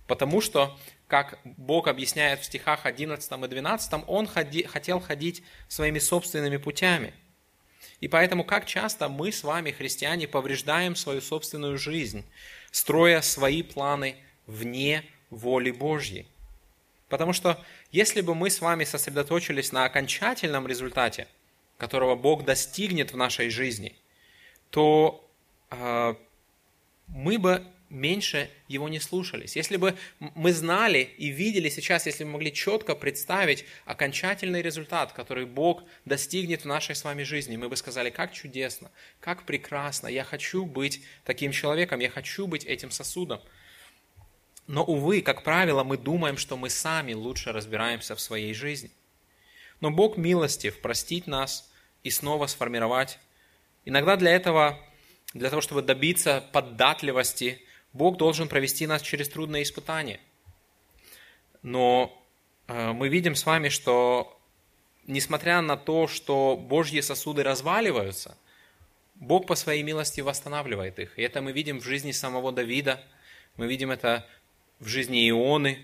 Потому 0.09 0.40
что 0.40 0.77
как 1.07 1.38
Бог 1.44 1.87
объясняет 1.87 2.40
в 2.40 2.44
стихах 2.44 2.87
11 2.87 3.31
и 3.31 3.47
12, 3.47 4.05
Он 4.09 4.27
ходи, 4.27 4.64
хотел 4.64 5.01
ходить 5.01 5.44
своими 5.68 6.01
собственными 6.01 6.57
путями. 6.57 7.14
И 8.01 8.09
поэтому 8.09 8.42
как 8.42 8.66
часто 8.66 9.09
мы 9.09 9.31
с 9.31 9.44
вами, 9.44 9.71
христиане, 9.71 10.27
повреждаем 10.27 10.97
свою 10.97 11.21
собственную 11.21 11.79
жизнь, 11.79 12.25
строя 12.71 13.21
свои 13.21 13.62
планы 13.62 14.16
вне 14.47 15.05
воли 15.31 15.71
Божьей. 15.71 16.27
Потому 17.09 17.33
что 17.33 17.62
если 17.92 18.23
бы 18.23 18.35
мы 18.35 18.51
с 18.51 18.61
вами 18.61 18.85
сосредоточились 18.85 19.73
на 19.73 19.85
окончательном 19.85 20.66
результате, 20.66 21.29
которого 21.77 22.16
Бог 22.16 22.44
достигнет 22.44 23.12
в 23.12 23.16
нашей 23.16 23.51
жизни, 23.51 23.94
то 24.71 25.29
э, 25.71 26.14
мы 27.09 27.38
бы 27.38 27.66
меньше 27.90 28.51
его 28.66 28.88
не 28.88 29.01
слушались. 29.01 29.57
Если 29.57 29.77
бы 29.77 29.96
мы 30.18 30.53
знали 30.53 31.11
и 31.16 31.29
видели 31.29 31.68
сейчас, 31.68 32.07
если 32.07 32.24
бы 32.24 32.31
могли 32.31 32.53
четко 32.53 32.94
представить 32.94 33.64
окончательный 33.85 34.62
результат, 34.62 35.12
который 35.12 35.46
Бог 35.46 35.83
достигнет 36.05 36.62
в 36.62 36.66
нашей 36.66 36.94
с 36.94 37.05
вами 37.05 37.22
жизни, 37.22 37.57
мы 37.57 37.68
бы 37.68 37.77
сказали, 37.77 38.11
как 38.11 38.33
чудесно, 38.33 38.90
как 39.20 39.44
прекрасно, 39.44 40.09
я 40.09 40.24
хочу 40.24 40.64
быть 40.64 41.03
таким 41.24 41.53
человеком, 41.53 42.01
я 42.01 42.11
хочу 42.11 42.46
быть 42.46 42.64
этим 42.64 42.90
сосудом. 42.90 43.40
Но, 44.66 44.85
увы, 44.85 45.22
как 45.22 45.44
правило, 45.44 45.83
мы 45.83 45.96
думаем, 45.96 46.37
что 46.37 46.57
мы 46.57 46.68
сами 46.68 47.14
лучше 47.14 47.53
разбираемся 47.53 48.14
в 48.14 48.20
своей 48.20 48.53
жизни. 48.53 48.90
Но 49.81 49.90
Бог 49.90 50.18
милостив 50.18 50.81
простить 50.81 51.27
нас 51.27 51.70
и 52.03 52.11
снова 52.11 52.46
сформировать. 52.46 53.18
Иногда 53.87 54.16
для 54.16 54.33
этого, 54.33 54.79
для 55.33 55.48
того, 55.48 55.62
чтобы 55.62 55.81
добиться 55.81 56.44
податливости 56.53 57.62
Бог 57.92 58.16
должен 58.16 58.48
провести 58.48 58.87
нас 58.87 59.03
через 59.03 59.29
трудные 59.29 59.62
испытания. 59.62 60.20
Но 61.62 62.16
э, 62.66 62.92
мы 62.92 63.09
видим 63.09 63.35
с 63.35 63.44
вами, 63.44 63.68
что 63.68 64.38
несмотря 65.07 65.61
на 65.61 65.77
то, 65.77 66.07
что 66.07 66.57
Божьи 66.57 67.01
сосуды 67.01 67.42
разваливаются, 67.42 68.37
Бог 69.16 69.46
по 69.46 69.57
своей 69.57 69.83
милости 69.83 70.20
восстанавливает 70.20 70.98
их. 70.98 71.18
И 71.18 71.22
это 71.22 71.42
мы 71.42 71.53
видим 71.53 71.81
в 71.81 71.85
жизни 71.85 72.12
самого 72.12 72.53
Давида, 72.53 73.03
мы 73.57 73.66
видим 73.66 73.90
это 73.90 74.24
в 74.79 74.87
жизни 74.87 75.29
Ионы, 75.29 75.79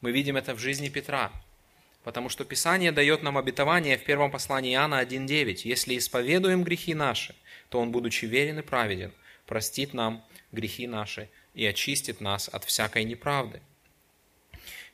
мы 0.00 0.12
видим 0.12 0.36
это 0.36 0.54
в 0.54 0.58
жизни 0.58 0.88
Петра. 0.88 1.32
потому 2.04 2.28
что 2.28 2.44
Писание 2.44 2.92
дает 2.92 3.24
нам 3.24 3.36
обетование 3.36 3.98
в 3.98 4.04
первом 4.04 4.30
послании 4.30 4.74
Иоанна 4.74 5.02
1.9. 5.02 5.62
«Если 5.64 5.98
исповедуем 5.98 6.62
грехи 6.62 6.94
наши, 6.94 7.34
то 7.68 7.80
Он, 7.80 7.90
будучи 7.90 8.26
верен 8.26 8.60
и 8.60 8.62
праведен, 8.62 9.12
простит 9.44 9.92
нам 9.92 10.24
грехи 10.52 10.86
наши 10.86 11.28
и 11.56 11.66
очистит 11.66 12.20
нас 12.20 12.48
от 12.48 12.64
всякой 12.64 13.02
неправды». 13.02 13.60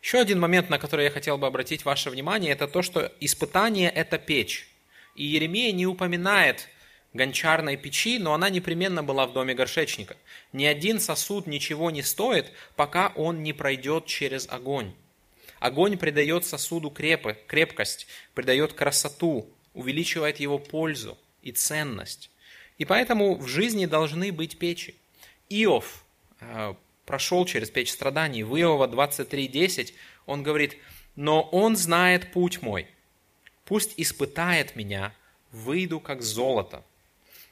Еще 0.02 0.18
один 0.18 0.40
момент, 0.40 0.68
на 0.70 0.78
который 0.78 1.04
я 1.04 1.10
хотел 1.10 1.38
бы 1.38 1.46
обратить 1.46 1.84
ваше 1.84 2.10
внимание, 2.10 2.52
это 2.52 2.66
то, 2.66 2.82
что 2.82 3.12
испытание– 3.20 3.88
это 3.94 4.18
печь. 4.18 4.68
И 5.14 5.24
Еремия 5.24 5.70
не 5.70 5.86
упоминает 5.86 6.68
гончарной 7.12 7.76
печи, 7.76 8.18
но 8.18 8.34
она 8.34 8.50
непременно 8.50 9.04
была 9.04 9.26
в 9.26 9.32
доме 9.32 9.54
горшечника. 9.54 10.16
Ни 10.52 10.64
один 10.64 10.98
сосуд 10.98 11.46
ничего 11.46 11.90
не 11.90 12.02
стоит, 12.02 12.50
пока 12.74 13.12
он 13.14 13.42
не 13.42 13.52
пройдет 13.52 14.06
через 14.06 14.48
огонь. 14.48 14.92
Огонь 15.60 15.96
придает 15.96 16.44
сосуду 16.44 16.90
крепы, 16.90 17.38
крепкость, 17.46 18.08
придает 18.34 18.72
красоту, 18.72 19.48
увеличивает 19.74 20.40
его 20.40 20.58
пользу 20.58 21.16
и 21.42 21.52
ценность. 21.52 22.30
И 22.78 22.84
поэтому 22.84 23.36
в 23.36 23.46
жизни 23.46 23.86
должны 23.86 24.32
быть 24.32 24.58
печи. 24.58 24.96
Иов 25.48 26.04
прошел 27.06 27.44
через 27.44 27.70
печь 27.70 27.90
страданий. 27.90 28.42
В 28.42 28.56
Иова 28.58 28.86
23.10 28.86 29.92
он 30.26 30.42
говорит, 30.42 30.76
«Но 31.16 31.42
он 31.42 31.76
знает 31.76 32.32
путь 32.32 32.62
мой, 32.62 32.86
пусть 33.64 33.94
испытает 33.96 34.76
меня, 34.76 35.14
выйду 35.50 36.00
как 36.00 36.22
золото». 36.22 36.84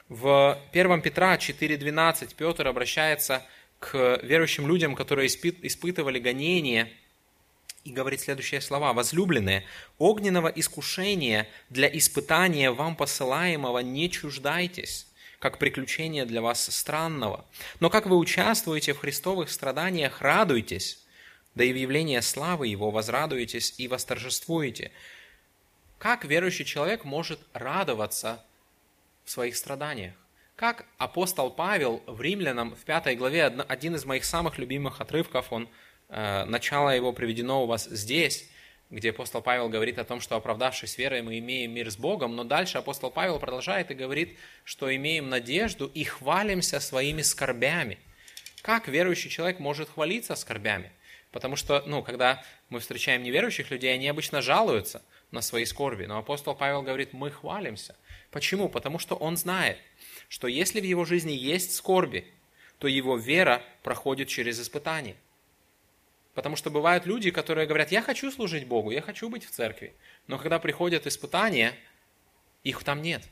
В 0.09 0.59
1 0.72 1.03
Петра 1.03 1.37
4.12 1.37 2.35
Петр 2.37 2.66
обращается 2.66 3.46
к 3.79 4.20
верующим 4.22 4.66
людям, 4.66 4.94
которые 4.94 5.29
испытывали 5.29 6.18
гонения– 6.18 6.88
и 7.85 7.92
говорит 7.92 8.20
следующие 8.20 8.61
слова. 8.61 8.92
«Возлюбленные, 8.92 9.64
огненного 9.98 10.48
искушения 10.48 11.48
для 11.70 11.88
испытания 11.88 12.70
вам 12.70 12.96
посылаемого 12.96 13.79
не 13.79 14.11
чуждайтесь, 14.11 15.07
как 15.40 15.59
приключение 15.59 16.24
для 16.24 16.40
вас 16.40 16.64
странного. 16.72 17.44
Но 17.81 17.90
как 17.90 18.07
вы 18.07 18.16
участвуете 18.16 18.94
в 18.94 18.98
христовых 18.98 19.50
страданиях, 19.50 20.20
радуйтесь, 20.20 21.05
да 21.57 21.64
и 21.64 21.72
в 21.72 21.76
явлении 21.76 22.20
славы 22.20 22.68
Его 22.68 22.92
возрадуетесь 22.92 23.74
и 23.79 23.88
восторжествуете». 23.88 24.92
Как 25.98 26.24
верующий 26.24 26.64
человек 26.64 27.05
может 27.05 27.40
радоваться 27.53 28.42
в 29.24 29.31
своих 29.31 29.57
страданиях? 29.57 30.14
Как 30.57 30.87
апостол 30.96 31.50
Павел 31.50 32.03
в 32.07 32.20
Римлянам 32.22 32.74
в 32.74 32.85
пятой 32.85 33.16
главе, 33.16 33.46
один 33.46 33.96
из 33.96 34.05
моих 34.05 34.24
самых 34.24 34.57
любимых 34.59 35.00
отрывков, 35.00 35.53
он 35.53 35.68
Э, 36.11 36.44
начало 36.44 36.90
его 36.90 37.12
приведено 37.12 37.62
у 37.62 37.66
вас 37.66 37.85
здесь, 37.85 38.50
где 38.90 39.11
апостол 39.11 39.40
Павел 39.40 39.68
говорит 39.68 39.98
о 39.98 40.05
том, 40.05 40.20
что 40.20 40.37
оправдавшись 40.37 40.98
верой 40.98 41.22
мы 41.22 41.38
имеем 41.38 41.72
мир 41.72 41.90
с 41.90 41.96
Богом, 41.96 42.35
но 42.35 42.44
дальше 42.44 42.79
апостол 42.79 43.11
Павел 43.11 43.38
продолжает 43.38 43.90
и 43.90 43.94
говорит, 43.94 44.37
что 44.64 44.94
имеем 44.94 45.29
надежду 45.29 45.87
и 45.94 46.03
хвалимся 46.03 46.81
своими 46.81 47.22
скорбями. 47.22 47.98
Как 48.62 48.88
верующий 48.88 49.31
человек 49.31 49.61
может 49.61 49.88
хвалиться 49.90 50.35
скорбями? 50.35 50.90
Потому 51.31 51.55
что, 51.55 51.85
ну, 51.87 52.03
когда 52.03 52.42
мы 52.68 52.81
встречаем 52.81 53.22
неверующих 53.22 53.70
людей, 53.70 53.94
они 53.94 54.09
обычно 54.09 54.42
жалуются 54.42 55.03
на 55.31 55.40
свои 55.40 55.64
скорби. 55.64 56.07
Но 56.07 56.18
апостол 56.18 56.57
Павел 56.57 56.83
говорит, 56.83 57.12
мы 57.12 57.31
хвалимся. 57.31 57.94
Почему? 58.33 58.68
Потому 58.68 58.98
что 58.98 59.14
он 59.14 59.37
знает, 59.37 59.79
что 60.29 60.48
если 60.48 60.81
в 60.81 60.85
его 60.85 61.05
жизни 61.05 61.33
есть 61.33 61.74
скорби, 61.74 62.26
то 62.79 62.88
его 62.88 63.16
вера 63.16 63.62
проходит 63.83 64.29
через 64.29 64.61
испытания. 64.61 65.16
Потому 66.35 66.57
что 66.57 66.71
бывают 66.71 67.07
люди, 67.07 67.31
которые 67.31 67.66
говорят, 67.66 67.90
я 67.90 68.03
хочу 68.03 68.31
служить 68.31 68.66
Богу, 68.66 68.90
я 68.90 69.03
хочу 69.03 69.29
быть 69.29 69.45
в 69.45 69.51
церкви. 69.51 69.95
Но 70.27 70.38
когда 70.38 70.59
приходят 70.59 71.07
испытания, 71.07 71.75
их 72.62 72.83
там 72.85 73.03
нет. 73.03 73.23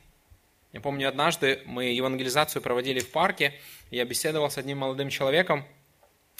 Я 0.73 0.81
помню, 0.81 1.07
однажды 1.07 1.61
мы 1.65 1.85
евангелизацию 1.85 2.61
проводили 2.61 2.99
в 2.99 3.09
парке, 3.09 3.53
я 3.89 4.05
беседовал 4.05 4.51
с 4.51 4.57
одним 4.57 4.79
молодым 4.79 5.09
человеком, 5.09 5.65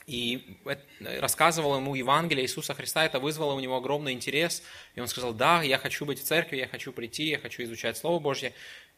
и 0.06 0.58
рассказывал 1.20 1.76
ему 1.78 1.94
Евангелие 1.94 2.44
Иисуса 2.44 2.74
Христа, 2.74 3.06
это 3.06 3.20
вызвало 3.20 3.54
у 3.54 3.60
него 3.60 3.78
огромный 3.78 4.14
интерес, 4.14 4.64
и 4.96 5.02
он 5.02 5.08
сказал, 5.08 5.34
да, 5.34 5.62
я 5.62 5.78
хочу 5.78 6.04
быть 6.04 6.20
в 6.20 6.24
церкви, 6.24 6.58
я 6.58 6.68
хочу 6.68 6.92
прийти, 6.92 7.26
я 7.26 7.38
хочу 7.38 7.64
изучать 7.64 7.96
Слово 7.96 8.20
Божье. 8.20 8.54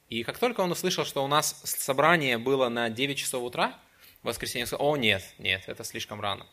И 0.07 0.23
как 0.23 0.37
только 0.37 0.61
он 0.61 0.71
услышал, 0.71 1.03
что 1.03 1.23
у 1.23 1.27
нас 1.27 1.61
собрание 1.65 2.37
было 2.37 2.69
на 2.69 2.89
9 2.89 3.17
часов 3.17 3.43
утра, 3.43 3.77
в 4.23 4.27
воскресенье, 4.27 4.63
он 4.63 4.67
сказал, 4.67 4.87
о, 4.87 4.97
нет, 4.97 5.23
нет, 5.37 5.63
это 5.67 5.83
слишком 5.83 6.21
рано 6.21 6.45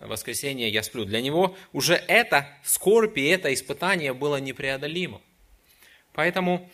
воскресенье 0.00 0.68
я 0.68 0.82
сплю. 0.82 1.04
Для 1.04 1.20
него 1.20 1.56
уже 1.72 1.94
это 1.94 2.48
скорбь 2.64 3.18
и 3.18 3.26
это 3.26 3.52
испытание 3.52 4.12
было 4.12 4.36
непреодолимо. 4.36 5.20
Поэтому 6.12 6.70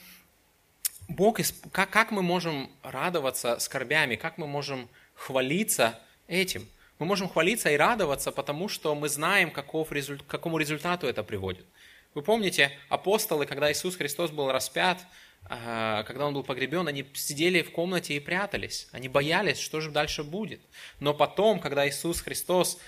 Бог, 1.09 1.39
как, 1.73 2.11
мы 2.11 2.23
можем 2.23 2.71
радоваться 2.83 3.59
скорбями, 3.59 4.17
как 4.17 4.39
мы 4.39 4.47
можем 4.47 4.89
хвалиться 5.15 6.01
этим? 6.27 6.67
Мы 6.99 7.07
можем 7.07 7.29
хвалиться 7.29 7.71
и 7.71 7.77
радоваться, 7.77 8.33
потому 8.33 8.69
что 8.69 8.95
мы 8.95 9.09
знаем, 9.09 9.51
каков 9.51 9.93
результ, 9.93 10.23
к 10.23 10.27
какому 10.27 10.59
результату 10.59 11.07
это 11.07 11.23
приводит. 11.23 11.67
Вы 12.15 12.23
помните, 12.23 12.73
апостолы, 12.89 13.45
когда 13.45 13.71
Иисус 13.71 13.97
Христос 13.97 14.31
был 14.31 14.51
распят, 14.51 15.07
а, 15.49 16.03
когда 16.05 16.27
он 16.27 16.35
был 16.35 16.43
погребен, 16.43 16.89
они 16.89 17.07
сидели 17.15 17.63
в 17.63 17.71
комнате 17.71 18.15
и 18.15 18.21
прятались. 18.21 18.89
Они 18.91 19.09
боялись, 19.09 19.59
что 19.59 19.81
же 19.81 19.91
дальше 19.91 20.25
будет. 20.25 20.61
Но 20.99 21.15
потом, 21.15 21.61
когда 21.61 21.89
Иисус 21.89 22.21
Христос 22.21 22.79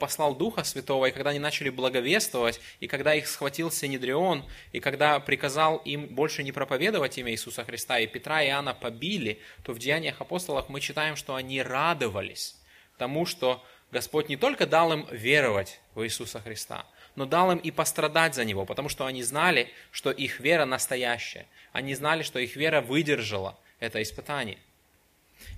послал 0.00 0.34
Духа 0.34 0.64
Святого, 0.64 1.06
и 1.06 1.12
когда 1.12 1.30
они 1.30 1.38
начали 1.38 1.70
благовествовать, 1.70 2.60
и 2.80 2.88
когда 2.88 3.14
их 3.14 3.28
схватил 3.28 3.70
Синедрион, 3.70 4.44
и 4.72 4.80
когда 4.80 5.20
приказал 5.20 5.76
им 5.78 6.06
больше 6.06 6.42
не 6.42 6.50
проповедовать 6.50 7.18
имя 7.18 7.30
Иисуса 7.30 7.64
Христа, 7.64 7.98
и 8.00 8.06
Петра 8.06 8.42
и 8.42 8.48
Иоанна 8.48 8.74
побили, 8.74 9.40
то 9.62 9.72
в 9.72 9.78
Деяниях 9.78 10.20
апостолов 10.20 10.68
мы 10.68 10.80
читаем, 10.80 11.14
что 11.14 11.36
они 11.36 11.62
радовались 11.62 12.56
тому, 12.98 13.26
что 13.26 13.64
Господь 13.92 14.28
не 14.28 14.36
только 14.36 14.66
дал 14.66 14.92
им 14.92 15.06
веровать 15.10 15.80
в 15.94 16.04
Иисуса 16.04 16.40
Христа, 16.40 16.86
но 17.16 17.26
дал 17.26 17.52
им 17.52 17.58
и 17.58 17.70
пострадать 17.70 18.34
за 18.34 18.44
Него, 18.44 18.64
потому 18.64 18.88
что 18.88 19.06
они 19.06 19.22
знали, 19.22 19.70
что 19.90 20.10
их 20.10 20.40
вера 20.40 20.64
настоящая. 20.64 21.46
Они 21.72 21.94
знали, 21.94 22.22
что 22.22 22.38
их 22.38 22.56
вера 22.56 22.80
выдержала 22.80 23.58
это 23.78 24.02
испытание. 24.02 24.58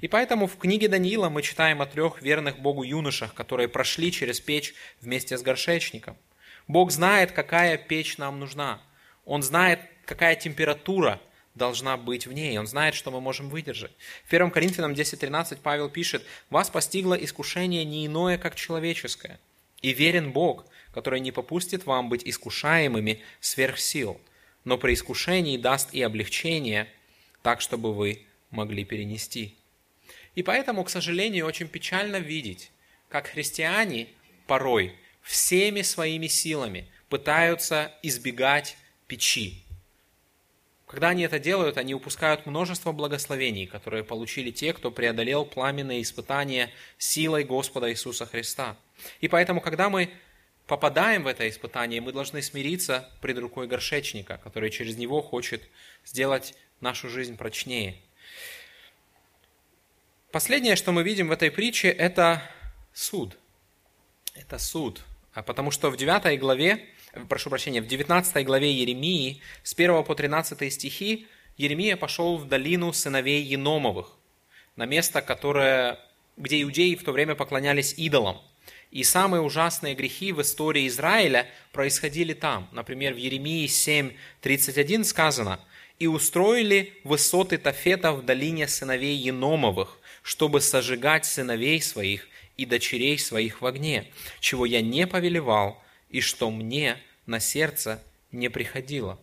И 0.00 0.08
поэтому 0.08 0.46
в 0.46 0.56
книге 0.58 0.88
Даниила 0.88 1.28
мы 1.28 1.42
читаем 1.42 1.80
о 1.80 1.86
трех 1.86 2.22
верных 2.22 2.58
Богу 2.58 2.82
юношах, 2.82 3.34
которые 3.34 3.68
прошли 3.68 4.10
через 4.10 4.40
печь 4.40 4.74
вместе 5.00 5.38
с 5.38 5.42
горшечником. 5.42 6.16
Бог 6.68 6.90
знает, 6.90 7.32
какая 7.32 7.76
печь 7.76 8.18
нам 8.18 8.38
нужна. 8.40 8.80
Он 9.24 9.42
знает, 9.42 9.80
какая 10.04 10.34
температура 10.36 11.20
должна 11.54 11.96
быть 11.96 12.26
в 12.26 12.32
ней. 12.32 12.58
Он 12.58 12.66
знает, 12.66 12.94
что 12.94 13.10
мы 13.10 13.20
можем 13.20 13.48
выдержать. 13.48 13.92
В 14.24 14.32
1 14.32 14.50
Коринфянам 14.50 14.92
10.13 14.92 15.58
Павел 15.62 15.88
пишет, 15.88 16.24
«Вас 16.50 16.70
постигло 16.70 17.14
искушение 17.14 17.84
не 17.84 18.06
иное, 18.06 18.38
как 18.38 18.54
человеческое. 18.54 19.38
И 19.82 19.92
верен 19.92 20.32
Бог, 20.32 20.64
который 20.94 21.20
не 21.20 21.32
попустит 21.32 21.86
вам 21.86 22.08
быть 22.08 22.22
искушаемыми 22.24 23.20
сверх 23.40 23.78
сил, 23.78 24.20
но 24.64 24.78
при 24.78 24.94
искушении 24.94 25.56
даст 25.56 25.92
и 25.92 26.02
облегчение, 26.02 26.88
так, 27.42 27.60
чтобы 27.60 27.94
вы 27.94 28.26
могли 28.50 28.84
перенести». 28.84 29.56
И 30.34 30.42
поэтому, 30.42 30.84
к 30.84 30.90
сожалению, 30.90 31.46
очень 31.46 31.68
печально 31.68 32.16
видеть, 32.16 32.70
как 33.08 33.26
христиане 33.26 34.08
порой 34.46 34.94
всеми 35.20 35.82
своими 35.82 36.26
силами 36.26 36.88
пытаются 37.08 37.92
избегать 38.02 38.76
печи. 39.06 39.62
Когда 40.86 41.10
они 41.10 41.22
это 41.22 41.38
делают, 41.38 41.78
они 41.78 41.94
упускают 41.94 42.44
множество 42.44 42.92
благословений, 42.92 43.66
которые 43.66 44.04
получили 44.04 44.50
те, 44.50 44.72
кто 44.72 44.90
преодолел 44.90 45.44
пламенные 45.44 46.02
испытания 46.02 46.70
силой 46.98 47.44
Господа 47.44 47.90
Иисуса 47.90 48.26
Христа. 48.26 48.76
И 49.20 49.28
поэтому, 49.28 49.60
когда 49.60 49.88
мы 49.88 50.10
попадаем 50.66 51.24
в 51.24 51.28
это 51.28 51.48
испытание, 51.48 52.00
мы 52.00 52.12
должны 52.12 52.42
смириться 52.42 53.10
пред 53.20 53.38
рукой 53.38 53.66
горшечника, 53.66 54.38
который 54.42 54.70
через 54.70 54.96
него 54.96 55.22
хочет 55.22 55.62
сделать 56.04 56.54
нашу 56.80 57.08
жизнь 57.10 57.36
прочнее– 57.36 57.96
Последнее, 60.32 60.76
что 60.76 60.92
мы 60.92 61.02
видим 61.02 61.28
в 61.28 61.32
этой 61.32 61.50
притче, 61.50 61.88
это 61.88 62.42
суд. 62.94 63.36
Это 64.34 64.58
суд. 64.58 65.02
А 65.34 65.42
потому 65.42 65.70
что 65.70 65.90
в 65.90 65.98
9 65.98 66.40
главе, 66.40 66.86
прошу 67.28 67.50
прощения, 67.50 67.82
в 67.82 67.86
19 67.86 68.46
главе 68.46 68.72
Еремии, 68.72 69.42
с 69.62 69.74
1 69.74 70.02
по 70.04 70.14
13 70.14 70.72
стихи, 70.72 71.26
Еремия 71.58 71.98
пошел 71.98 72.38
в 72.38 72.48
долину 72.48 72.94
сыновей 72.94 73.42
Еномовых, 73.42 74.16
на 74.74 74.86
место, 74.86 75.20
которое, 75.20 76.00
где 76.38 76.62
иудеи 76.62 76.94
в 76.94 77.04
то 77.04 77.12
время 77.12 77.34
поклонялись 77.34 77.92
идолам. 77.98 78.40
И 78.90 79.04
самые 79.04 79.42
ужасные 79.42 79.94
грехи 79.94 80.32
в 80.32 80.40
истории 80.40 80.88
Израиля 80.88 81.46
происходили 81.72 82.32
там. 82.32 82.70
Например, 82.72 83.12
в 83.12 83.18
Еремии 83.18 83.66
7.31 83.66 85.04
сказано, 85.04 85.60
«И 86.02 86.08
устроили 86.08 86.98
высоты 87.04 87.58
Тафета 87.58 88.10
в 88.10 88.24
долине 88.24 88.66
сыновей 88.66 89.14
Еномовых, 89.14 90.00
чтобы 90.24 90.60
сожигать 90.60 91.24
сыновей 91.24 91.80
своих 91.80 92.26
и 92.56 92.66
дочерей 92.66 93.16
своих 93.20 93.60
в 93.60 93.66
огне, 93.66 94.10
чего 94.40 94.66
я 94.66 94.80
не 94.80 95.06
повелевал, 95.06 95.80
и 96.10 96.20
что 96.20 96.50
мне 96.50 96.98
на 97.26 97.38
сердце 97.38 98.02
не 98.32 98.48
приходило. 98.48 99.16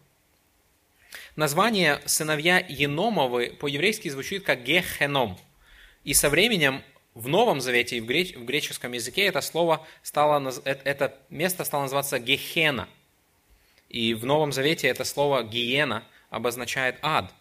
Название 1.36 2.02
«сыновья 2.06 2.65
Еномовы» 2.70 3.58
по-еврейски 3.60 4.08
звучит 4.08 4.46
как 4.46 4.63
«гехеном». 4.63 5.38
И 6.06 6.13
со 6.13 6.30
временем 6.30 6.82
в 7.13 7.28
Новом 7.28 7.60
Завете 7.60 7.98
и 7.98 8.00
в, 8.00 8.06
греч, 8.06 8.38
в 8.38 8.46
греческом 8.46 8.94
языке 8.94 9.26
это 9.26 9.42
слово 9.42 9.86
стало, 10.02 10.50
э, 10.63 10.78
это 10.86 11.18
место 11.30 11.65
стало 11.65 11.82
называться 11.82 12.20
Гехена. 12.20 12.88
И 13.89 14.13
в 14.13 14.26
Новом 14.26 14.54
Завете 14.54 14.88
это 14.88 15.04
слово 15.04 15.44
Гиена 15.44 16.06
обозначает 16.30 16.98
ад. 17.02 17.34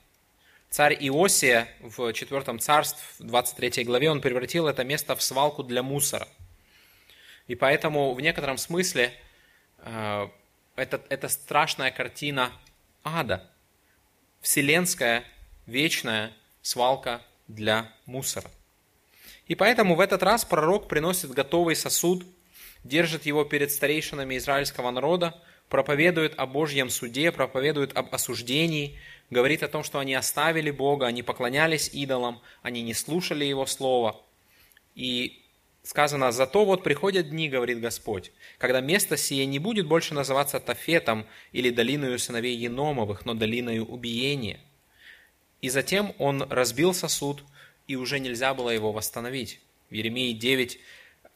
Царь 0.70 0.94
Иосия 1.00 1.68
в 1.80 2.12
4 2.12 2.58
царстве, 2.58 3.02
в 3.18 3.24
23 3.28 3.84
главе, 3.84 4.10
он 4.10 4.20
превратил 4.20 4.66
это 4.66 4.84
место 4.84 5.16
в 5.16 5.22
свалку 5.22 5.62
для 5.62 5.82
мусора. 5.82 6.28
И 7.46 7.54
поэтому 7.54 8.12
в 8.12 8.20
некотором 8.20 8.58
смысле 8.58 9.12
э, 9.78 10.28
это, 10.76 11.00
это 11.08 11.28
страшная 11.28 11.90
картина 11.90 12.52
ада. 13.02 13.50
Вселенская, 14.42 15.24
вечная 15.66 16.32
свалка 16.60 17.22
для 17.48 17.90
мусора. 18.04 18.50
И 19.46 19.54
поэтому 19.54 19.94
в 19.94 20.00
этот 20.00 20.22
раз 20.22 20.44
пророк 20.44 20.88
приносит 20.88 21.30
готовый 21.30 21.74
сосуд, 21.74 22.26
держит 22.84 23.24
его 23.24 23.44
перед 23.44 23.72
старейшинами 23.72 24.36
израильского 24.36 24.90
народа, 24.90 25.34
проповедует 25.68 26.34
о 26.36 26.46
Божьем 26.46 26.90
суде, 26.90 27.32
проповедует 27.32 27.96
об 27.96 28.14
осуждении, 28.14 28.98
говорит 29.30 29.62
о 29.62 29.68
том, 29.68 29.82
что 29.84 29.98
они 29.98 30.14
оставили 30.14 30.70
Бога, 30.70 31.06
они 31.06 31.22
поклонялись 31.22 31.90
идолам, 31.92 32.40
они 32.62 32.82
не 32.82 32.94
слушали 32.94 33.44
Его 33.44 33.66
Слова. 33.66 34.20
И 34.94 35.42
сказано, 35.82 36.32
«Зато 36.32 36.64
вот 36.64 36.82
приходят 36.82 37.30
дни,— 37.30 37.48
говорит 37.50 37.80
Господь,— 37.80 38.32
когда 38.58 38.80
место 38.80 39.16
сие 39.16 39.46
не 39.46 39.58
будет 39.58 39.86
больше 39.86 40.14
называться 40.14 40.60
Тафетом 40.60 41.26
или 41.52 41.70
долиною 41.70 42.18
сыновей 42.18 42.56
Еномовых, 42.56 43.24
но 43.24 43.34
долиною 43.34 43.86
убиения». 43.86 44.60
И 45.60 45.70
затем 45.70 46.14
он 46.18 46.42
разбил 46.42 46.94
сосуд, 46.94 47.42
и 47.86 47.96
уже 47.96 48.20
нельзя 48.20 48.54
было 48.54 48.70
его 48.70 48.92
восстановить. 48.92 49.60
В 49.90 49.94
Еремии 49.94 50.32
9, 50.32 50.78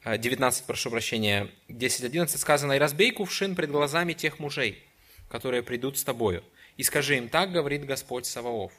19, 0.05 0.63
э, 0.63 0.67
прошу 0.67 0.91
прощения, 0.91 1.51
10.11 1.69 2.39
сказано, 2.39 2.73
«И 2.73 2.79
разбей 2.79 3.13
кувшин 3.13 3.55
пред 3.55 3.71
глазами 3.71 4.13
тех 4.13 4.39
мужей, 4.39 4.83
которые 5.29 5.63
придут 5.63 5.99
с 5.99 6.05
тобою, 6.05 6.43
и 6.77 6.83
скажи 6.83 7.17
им, 7.17 7.29
так 7.29 7.53
говорит 7.53 7.85
Господь 7.85 8.27
Саваоф, 8.27 8.73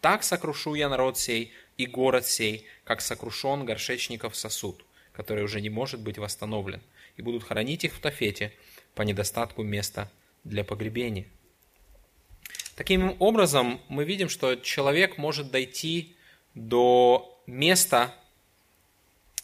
так 0.00 0.22
сокрушу 0.22 0.74
я 0.74 0.88
народ 0.88 1.18
сей 1.18 1.52
и 1.76 1.86
город 1.86 2.26
сей, 2.26 2.66
как 2.84 3.00
сокрушен 3.00 3.64
горшечников 3.64 4.36
сосуд, 4.36 4.84
который 5.12 5.44
уже 5.44 5.60
не 5.60 5.70
может 5.70 6.00
быть 6.00 6.18
восстановлен, 6.18 6.80
и 7.16 7.22
будут 7.22 7.44
хоронить 7.44 7.84
их 7.84 7.94
в 7.94 8.00
Тафете 8.00 8.52
по 8.94 9.02
недостатку 9.02 9.62
места 9.62 10.10
для 10.44 10.64
погребения». 10.64 11.26
Таким 12.76 13.16
образом, 13.18 13.80
мы 13.88 14.04
видим, 14.04 14.28
что 14.28 14.56
человек 14.56 15.18
может 15.18 15.50
дойти 15.50 16.16
до 16.54 17.38
места, 17.46 18.14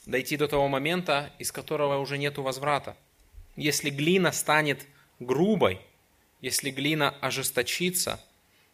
дойти 0.08 0.38
до 0.38 0.48
того 0.48 0.66
момента, 0.68 1.30
из 1.38 1.52
которого 1.52 1.98
уже 1.98 2.18
нет 2.18 2.38
возврата. 2.38 2.96
Если 3.56 3.90
глина 3.90 4.32
станет 4.32 4.86
грубой, 5.20 5.80
если 6.40 6.70
глина 6.70 7.14
ожесточится, 7.20 8.20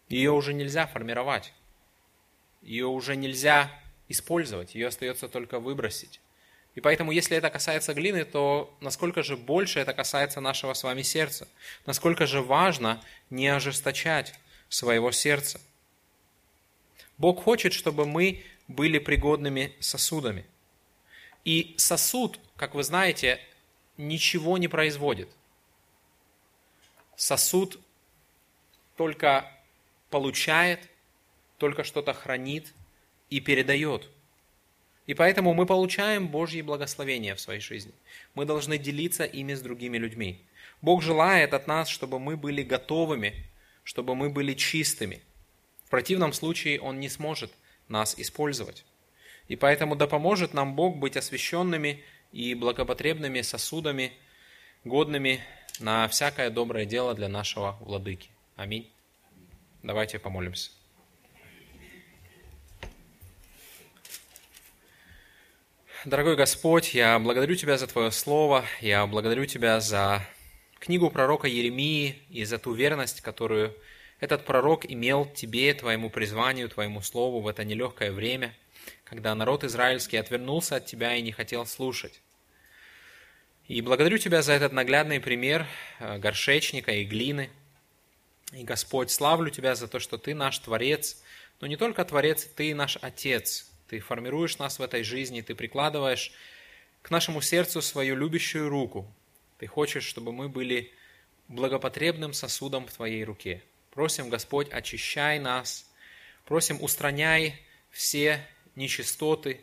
ее 0.09 0.31
уже 0.31 0.55
нельзя 0.55 0.87
формировать, 0.87 1.53
ее 2.63 2.87
уже 2.87 3.17
нельзя 3.17 3.71
использовать, 4.09 4.75
ее 4.75 4.87
остается 4.87 5.29
только 5.29 5.59
выбросить. 5.59 6.21
И 6.77 6.81
поэтому, 6.81 7.11
если 7.11 7.37
это 7.37 7.51
касается 7.51 7.95
глины, 7.95 8.25
то 8.25 8.73
насколько 8.81 9.23
же 9.23 9.37
больше 9.37 9.81
это 9.81 9.93
касается 9.93 10.41
нашего 10.41 10.73
с 10.73 10.85
вами 10.85 11.03
сердца? 11.03 11.49
Насколько 11.85 12.27
же 12.27 12.43
важно 12.43 13.03
не 13.31 13.49
ожесточать 13.49 14.35
своего 14.69 15.11
сердца? 15.11 15.61
Бог 17.19 17.43
хочет, 17.43 17.73
чтобы 17.73 18.07
мы 18.07 18.45
были 18.69 18.99
пригодными 18.99 19.73
сосудами. 19.81 20.45
И 21.45 21.75
сосуд, 21.77 22.41
как 22.57 22.75
вы 22.75 22.83
знаете, 22.83 23.41
ничего 23.97 24.59
не 24.59 24.69
производит. 24.69 25.29
Сосуд 27.17 27.79
только 28.97 29.51
получает, 30.11 30.81
только 31.59 31.85
что-то 31.85 32.13
хранит 32.15 32.73
и 33.31 33.41
передает. 33.41 34.09
И 35.07 35.15
поэтому 35.15 35.53
мы 35.53 35.67
получаем 35.67 36.29
Божьи 36.29 36.63
благословения 36.63 37.35
в 37.35 37.41
своей 37.41 37.61
жизни. 37.61 37.93
Мы 38.35 38.47
должны 38.47 38.79
делиться 38.79 39.25
ими 39.25 39.53
с 39.55 39.61
другими 39.61 39.99
людьми. 39.99 40.41
Бог 40.81 41.03
желает 41.03 41.53
от 41.53 41.67
нас, 41.67 41.89
чтобы 41.89 42.19
мы 42.19 42.37
были 42.37 42.63
готовыми, 42.63 43.45
чтобы 43.85 44.15
мы 44.15 44.31
были 44.31 44.55
чистыми– 44.55 45.23
противном 45.95 46.33
случае 46.33 46.81
Он 46.81 46.99
не 46.99 47.09
сможет 47.09 47.53
нас 47.87 48.19
использовать. 48.19 48.85
И 49.49 49.57
поэтому 49.57 49.97
да 49.97 50.07
поможет 50.07 50.55
нам 50.55 50.75
Бог 50.75 50.97
быть 50.97 51.17
освященными 51.17 52.03
и 52.33 52.55
благопотребными 52.55 53.43
сосудами, 53.43 54.13
годными 54.85 55.41
на 55.81 56.09
всякое 56.09 56.51
доброе 56.51 56.87
дело 56.87 57.15
для 57.15 57.29
нашего 57.29 57.77
владыки. 57.81 58.31
Аминь. 58.57 58.91
Давайте 59.83 60.19
помолимся. 60.19 60.71
Дорогой 66.05 66.37
Господь, 66.37 66.95
я 66.95 67.19
благодарю 67.19 67.55
Тебя 67.55 67.79
за 67.79 67.87
Твое 67.87 68.11
Слово, 68.11 68.65
я 68.83 69.07
благодарю 69.07 69.47
Тебя 69.47 69.81
за 69.81 70.27
книгу 70.79 71.11
пророка 71.11 71.49
Еремии 71.49 72.23
и 72.29 72.45
за 72.45 72.59
ту 72.59 72.75
верность, 72.75 73.23
которую 73.23 73.75
этот 74.21 74.45
пророк 74.45 74.85
имел 74.85 75.25
тебе, 75.25 75.73
твоему 75.75 76.11
призванию, 76.11 76.69
твоему 76.69 77.01
слову 77.01 77.41
в 77.41 77.49
это 77.49 77.65
нелегкое 77.65 78.13
время, 78.13 78.55
когда 79.15 79.37
народ 79.37 79.63
израильский 79.63 80.17
отвернулся 80.17 80.77
от 80.77 80.87
тебя 80.87 81.15
и 81.15 81.23
не 81.23 81.31
хотел 81.31 81.67
слушать. 81.67 82.21
И 83.69 83.81
благодарю 83.81 84.19
Тебя 84.19 84.43
за 84.43 84.55
этот 84.55 84.73
наглядный 84.73 85.21
пример 85.21 85.69
э, 86.01 86.19
горшечника 86.19 86.91
и 86.91 87.05
глины. 87.05 87.49
И, 88.53 88.65
Господь, 88.65 89.13
славлю 89.13 89.51
Тебя 89.51 89.77
за 89.77 89.87
то, 89.87 90.01
что 90.01 90.19
Ты 90.19 90.35
наш 90.35 90.59
Творец, 90.59 91.23
но 91.61 91.69
не 91.69 91.77
только 91.77 92.05
Творец, 92.05 92.45
Ты 92.57 92.75
наш 92.75 92.99
Отец. 93.03 93.71
Ты 93.87 94.01
формируешь 94.01 94.59
нас 94.59 94.81
в 94.81 94.83
этой 94.83 95.05
жизни, 95.05 95.43
Ты 95.43 95.55
прикладываешь 95.55 96.33
к 97.03 97.11
нашему 97.11 97.41
сердцу 97.41 97.83
свою 97.83 98.17
любящую 98.17 98.69
руку. 98.69 99.07
Ты 99.59 99.69
хочешь, 99.69 100.05
чтобы 100.05 100.33
мы 100.33 100.49
были 100.49 100.93
благопотребным 101.47 102.33
сосудом 102.33 102.89
в 102.89 102.93
Твоей 102.93 103.23
руке. 103.23 103.63
Просим, 103.93 104.29
Господь, 104.29 104.73
очищай 104.73 105.39
нас. 105.39 105.89
Просим, 106.47 106.83
устраняй 106.83 107.63
все 107.93 108.45
нечистоты. 108.77 109.61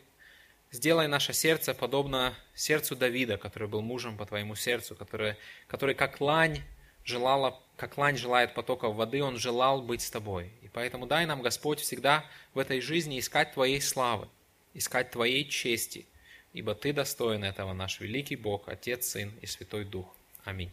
Сделай 0.70 1.06
наше 1.06 1.32
сердце 1.32 1.74
подобно 1.74 2.34
сердцу 2.54 2.96
Давида, 2.96 3.36
который 3.36 3.68
был 3.68 3.82
мужем 3.82 4.16
по 4.16 4.24
твоему 4.24 4.54
сердцу, 4.54 4.94
который, 4.94 5.36
который 5.66 5.94
как 5.94 6.20
лань 6.20 6.62
желала, 7.04 7.60
как 7.76 7.98
лань 7.98 8.16
желает 8.16 8.54
потоков 8.54 8.96
воды, 8.96 9.22
он 9.22 9.38
желал 9.38 9.82
быть 9.82 10.02
с 10.02 10.10
тобой. 10.10 10.50
И 10.62 10.68
поэтому 10.68 11.06
дай 11.06 11.26
нам, 11.26 11.42
Господь, 11.42 11.80
всегда 11.80 12.24
в 12.54 12.58
этой 12.58 12.80
жизни 12.80 13.18
искать 13.18 13.52
Твоей 13.52 13.80
славы, 13.80 14.28
искать 14.74 15.10
Твоей 15.10 15.48
чести, 15.48 16.06
ибо 16.52 16.74
Ты 16.74 16.92
достоин 16.92 17.44
этого, 17.44 17.72
наш 17.72 18.00
великий 18.00 18.36
Бог, 18.36 18.68
Отец, 18.68 19.08
Сын 19.08 19.32
и 19.42 19.46
Святой 19.46 19.84
Дух. 19.84 20.06
Аминь. 20.44 20.70